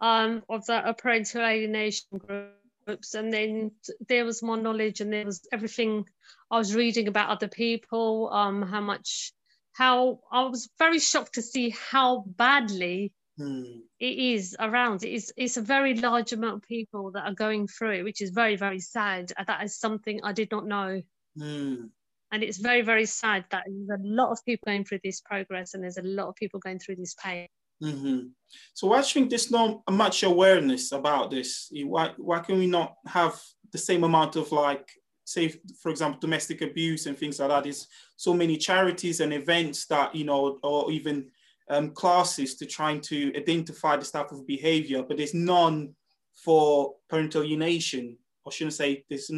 um, 0.00 0.42
of 0.48 0.64
the 0.64 0.94
parental 0.96 1.42
alienation 1.42 2.18
groups, 2.18 3.14
and 3.14 3.30
then 3.30 3.72
there 4.08 4.24
was 4.24 4.42
more 4.42 4.56
knowledge, 4.56 5.02
and 5.02 5.12
there 5.12 5.26
was 5.26 5.46
everything 5.52 6.06
I 6.50 6.56
was 6.56 6.74
reading 6.74 7.08
about 7.08 7.28
other 7.28 7.48
people, 7.48 8.30
um, 8.32 8.62
how 8.62 8.80
much, 8.80 9.32
how 9.74 10.20
I 10.32 10.44
was 10.44 10.70
very 10.78 10.98
shocked 10.98 11.34
to 11.34 11.42
see 11.42 11.70
how 11.70 12.24
badly 12.26 13.12
Mm. 13.40 13.80
It 13.98 14.18
is 14.18 14.56
around. 14.58 15.02
It 15.02 15.12
is. 15.12 15.32
It's 15.36 15.56
a 15.56 15.62
very 15.62 15.94
large 15.94 16.32
amount 16.32 16.56
of 16.56 16.68
people 16.68 17.10
that 17.12 17.24
are 17.24 17.34
going 17.34 17.66
through 17.68 17.92
it, 17.92 18.04
which 18.04 18.20
is 18.20 18.30
very, 18.30 18.56
very 18.56 18.80
sad. 18.80 19.32
That 19.46 19.64
is 19.64 19.78
something 19.78 20.20
I 20.22 20.32
did 20.32 20.50
not 20.50 20.66
know. 20.66 21.00
Mm. 21.38 21.88
And 22.32 22.42
it's 22.42 22.58
very, 22.58 22.82
very 22.82 23.06
sad 23.06 23.44
that 23.50 23.64
there's 23.66 24.00
a 24.00 24.02
lot 24.04 24.30
of 24.30 24.38
people 24.44 24.66
going 24.66 24.84
through 24.84 25.00
this 25.02 25.20
progress 25.20 25.74
and 25.74 25.82
there's 25.82 25.96
a 25.96 26.02
lot 26.02 26.28
of 26.28 26.36
people 26.36 26.60
going 26.60 26.78
through 26.78 26.96
this 26.96 27.14
pain. 27.14 27.48
Mm-hmm. 27.82 28.26
So 28.74 28.88
why 28.88 29.00
do 29.00 29.06
you 29.06 29.12
think 29.12 29.30
there's 29.30 29.50
not 29.50 29.80
much 29.90 30.22
awareness 30.22 30.92
about 30.92 31.30
this? 31.30 31.72
Why, 31.72 32.12
why 32.18 32.40
can 32.40 32.58
we 32.58 32.66
not 32.66 32.96
have 33.06 33.40
the 33.72 33.78
same 33.78 34.04
amount 34.04 34.36
of 34.36 34.52
like, 34.52 34.88
say, 35.24 35.54
for 35.82 35.90
example, 35.90 36.20
domestic 36.20 36.60
abuse 36.62 37.06
and 37.06 37.18
things 37.18 37.40
like 37.40 37.48
that? 37.48 37.64
There's 37.64 37.88
so 38.16 38.34
many 38.34 38.56
charities 38.56 39.20
and 39.20 39.32
events 39.32 39.86
that, 39.86 40.14
you 40.14 40.24
know, 40.24 40.58
or 40.62 40.92
even 40.92 41.30
um, 41.70 41.92
classes 41.92 42.56
to 42.56 42.66
trying 42.66 43.00
to 43.00 43.32
identify 43.36 43.96
this 43.96 44.10
type 44.10 44.32
of 44.32 44.46
behavior, 44.46 45.02
but 45.02 45.16
there's 45.16 45.34
none 45.34 45.94
for 46.34 46.94
parental 47.08 47.42
alienation. 47.42 48.18
I 48.46 48.50
shouldn't 48.50 48.74
say 48.74 49.04
there's 49.08 49.30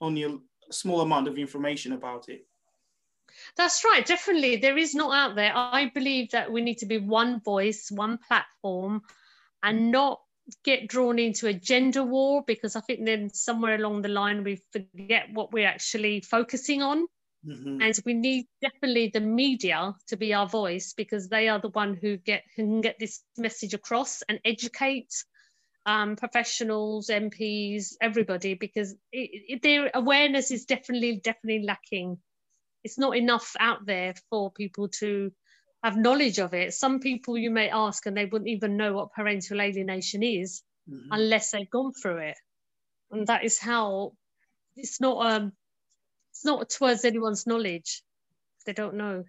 only 0.00 0.24
a 0.24 0.36
small 0.70 1.00
amount 1.00 1.26
of 1.26 1.38
information 1.38 1.92
about 1.92 2.28
it. 2.28 2.46
That's 3.56 3.84
right, 3.84 4.04
definitely. 4.04 4.56
There 4.56 4.76
is 4.76 4.94
not 4.94 5.14
out 5.14 5.36
there. 5.36 5.52
I 5.54 5.90
believe 5.94 6.30
that 6.30 6.52
we 6.52 6.60
need 6.60 6.78
to 6.78 6.86
be 6.86 6.98
one 6.98 7.40
voice, 7.40 7.90
one 7.90 8.18
platform, 8.26 9.02
and 9.62 9.90
not 9.90 10.20
get 10.64 10.88
drawn 10.88 11.18
into 11.18 11.46
a 11.46 11.52
gender 11.52 12.02
war 12.02 12.42
because 12.46 12.74
I 12.76 12.80
think 12.80 13.04
then 13.04 13.30
somewhere 13.32 13.74
along 13.74 14.02
the 14.02 14.08
line 14.08 14.44
we 14.44 14.62
forget 14.72 15.26
what 15.32 15.52
we're 15.52 15.68
actually 15.68 16.20
focusing 16.20 16.82
on. 16.82 17.06
Mm-hmm. 17.46 17.80
And 17.80 17.98
we 18.04 18.14
need 18.14 18.46
definitely 18.60 19.10
the 19.12 19.20
media 19.20 19.94
to 20.08 20.16
be 20.16 20.34
our 20.34 20.46
voice 20.46 20.92
because 20.96 21.28
they 21.28 21.48
are 21.48 21.60
the 21.60 21.68
one 21.68 21.94
who 22.00 22.16
get 22.16 22.42
who 22.56 22.64
can 22.64 22.80
get 22.80 22.98
this 22.98 23.22
message 23.36 23.74
across 23.74 24.22
and 24.22 24.40
educate 24.44 25.12
um, 25.86 26.16
professionals, 26.16 27.08
MPs, 27.08 27.94
everybody 28.00 28.54
because 28.54 28.92
it, 29.12 29.30
it, 29.48 29.62
their 29.62 29.90
awareness 29.94 30.50
is 30.50 30.64
definitely 30.64 31.20
definitely 31.22 31.64
lacking. 31.64 32.18
It's 32.82 32.98
not 32.98 33.16
enough 33.16 33.54
out 33.58 33.86
there 33.86 34.14
for 34.30 34.50
people 34.50 34.88
to 35.00 35.32
have 35.82 35.96
knowledge 35.96 36.38
of 36.38 36.54
it. 36.54 36.74
Some 36.74 36.98
people 36.98 37.38
you 37.38 37.50
may 37.50 37.70
ask 37.70 38.04
and 38.06 38.16
they 38.16 38.26
wouldn't 38.26 38.50
even 38.50 38.76
know 38.76 38.92
what 38.94 39.12
parental 39.12 39.60
alienation 39.60 40.22
is 40.24 40.62
mm-hmm. 40.90 41.08
unless 41.12 41.52
they've 41.52 41.70
gone 41.70 41.92
through 41.92 42.18
it, 42.18 42.36
and 43.12 43.28
that 43.28 43.44
is 43.44 43.58
how 43.58 44.12
it's 44.76 45.00
not 45.00 45.24
um 45.24 45.52
it's 46.38 46.44
not 46.44 46.70
towards 46.70 47.04
anyone's 47.04 47.48
knowledge. 47.48 48.00
They 48.64 48.72
don't 48.72 48.94
know. 48.94 49.24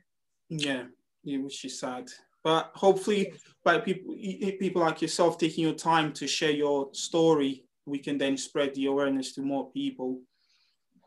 Yeah, 0.47 0.83
yeah, 1.23 1.39
which 1.39 1.65
is 1.65 1.79
sad. 1.79 2.07
But 2.43 2.69
hopefully, 2.75 3.33
by 3.63 3.79
people 3.79 4.15
people 4.59 4.83
like 4.83 5.01
yourself 5.01 5.39
taking 5.39 5.63
your 5.63 5.73
time 5.73 6.13
to 6.13 6.27
share 6.27 6.51
your 6.51 6.89
story, 6.93 7.63
we 7.87 7.97
can 7.97 8.19
then 8.19 8.37
spread 8.37 8.75
the 8.75 8.85
awareness 8.85 9.33
to 9.33 9.41
more 9.41 9.71
people. 9.71 10.21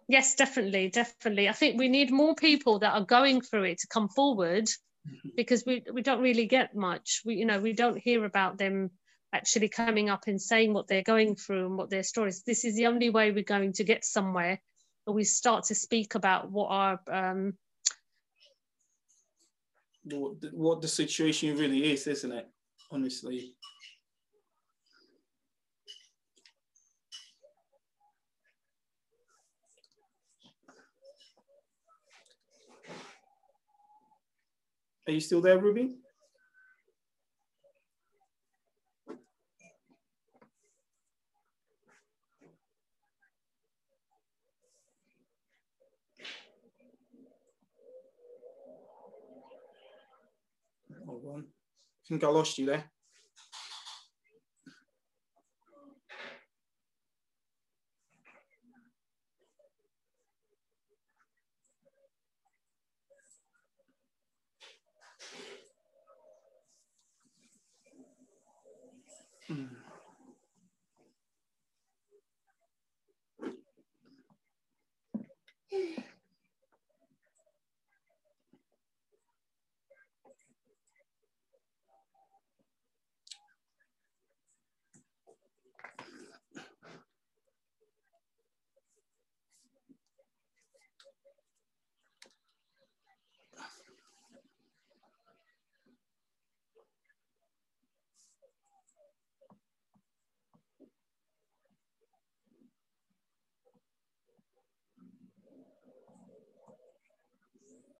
Yes, 0.08 0.34
definitely, 0.34 0.88
definitely. 0.88 1.48
I 1.48 1.52
think 1.52 1.78
we 1.78 1.88
need 1.88 2.10
more 2.10 2.34
people 2.34 2.80
that 2.80 2.94
are 2.94 3.04
going 3.04 3.40
through 3.40 3.64
it 3.64 3.78
to 3.78 3.86
come 3.86 4.08
forward 4.08 4.64
mm-hmm. 4.64 5.28
because 5.36 5.62
we, 5.64 5.84
we 5.94 6.02
don't 6.02 6.20
really 6.20 6.46
get 6.46 6.74
much. 6.74 7.22
We 7.24 7.36
you 7.36 7.46
know 7.46 7.60
we 7.60 7.74
don't 7.74 7.96
hear 7.96 8.24
about 8.24 8.58
them 8.58 8.90
actually 9.32 9.68
coming 9.68 10.10
up 10.10 10.24
and 10.26 10.42
saying 10.42 10.74
what 10.74 10.88
they're 10.88 11.04
going 11.04 11.36
through 11.36 11.66
and 11.66 11.78
what 11.78 11.90
their 11.90 12.02
stories. 12.02 12.42
This 12.42 12.64
is 12.64 12.74
the 12.74 12.88
only 12.88 13.08
way 13.08 13.30
we're 13.30 13.44
going 13.44 13.74
to 13.74 13.84
get 13.84 14.04
somewhere 14.04 14.60
we 15.06 15.24
start 15.24 15.64
to 15.64 15.74
speak 15.74 16.14
about 16.14 16.50
what 16.50 16.68
our 16.68 17.00
um, 17.10 17.54
what 20.52 20.80
the, 20.80 20.88
situation 20.88 21.56
really 21.56 21.92
is, 21.92 22.06
isn't 22.06 22.32
it? 22.32 22.48
Honestly. 22.90 23.54
Are 35.06 35.12
you 35.12 35.20
still 35.20 35.40
there, 35.40 35.58
Ruby? 35.58 35.96
Hold 51.06 51.24
on. 51.26 51.44
I 52.04 52.08
think 52.08 52.24
I 52.24 52.28
lost 52.28 52.58
you 52.58 52.66
there. 52.66 52.84
Mm. 69.50 69.91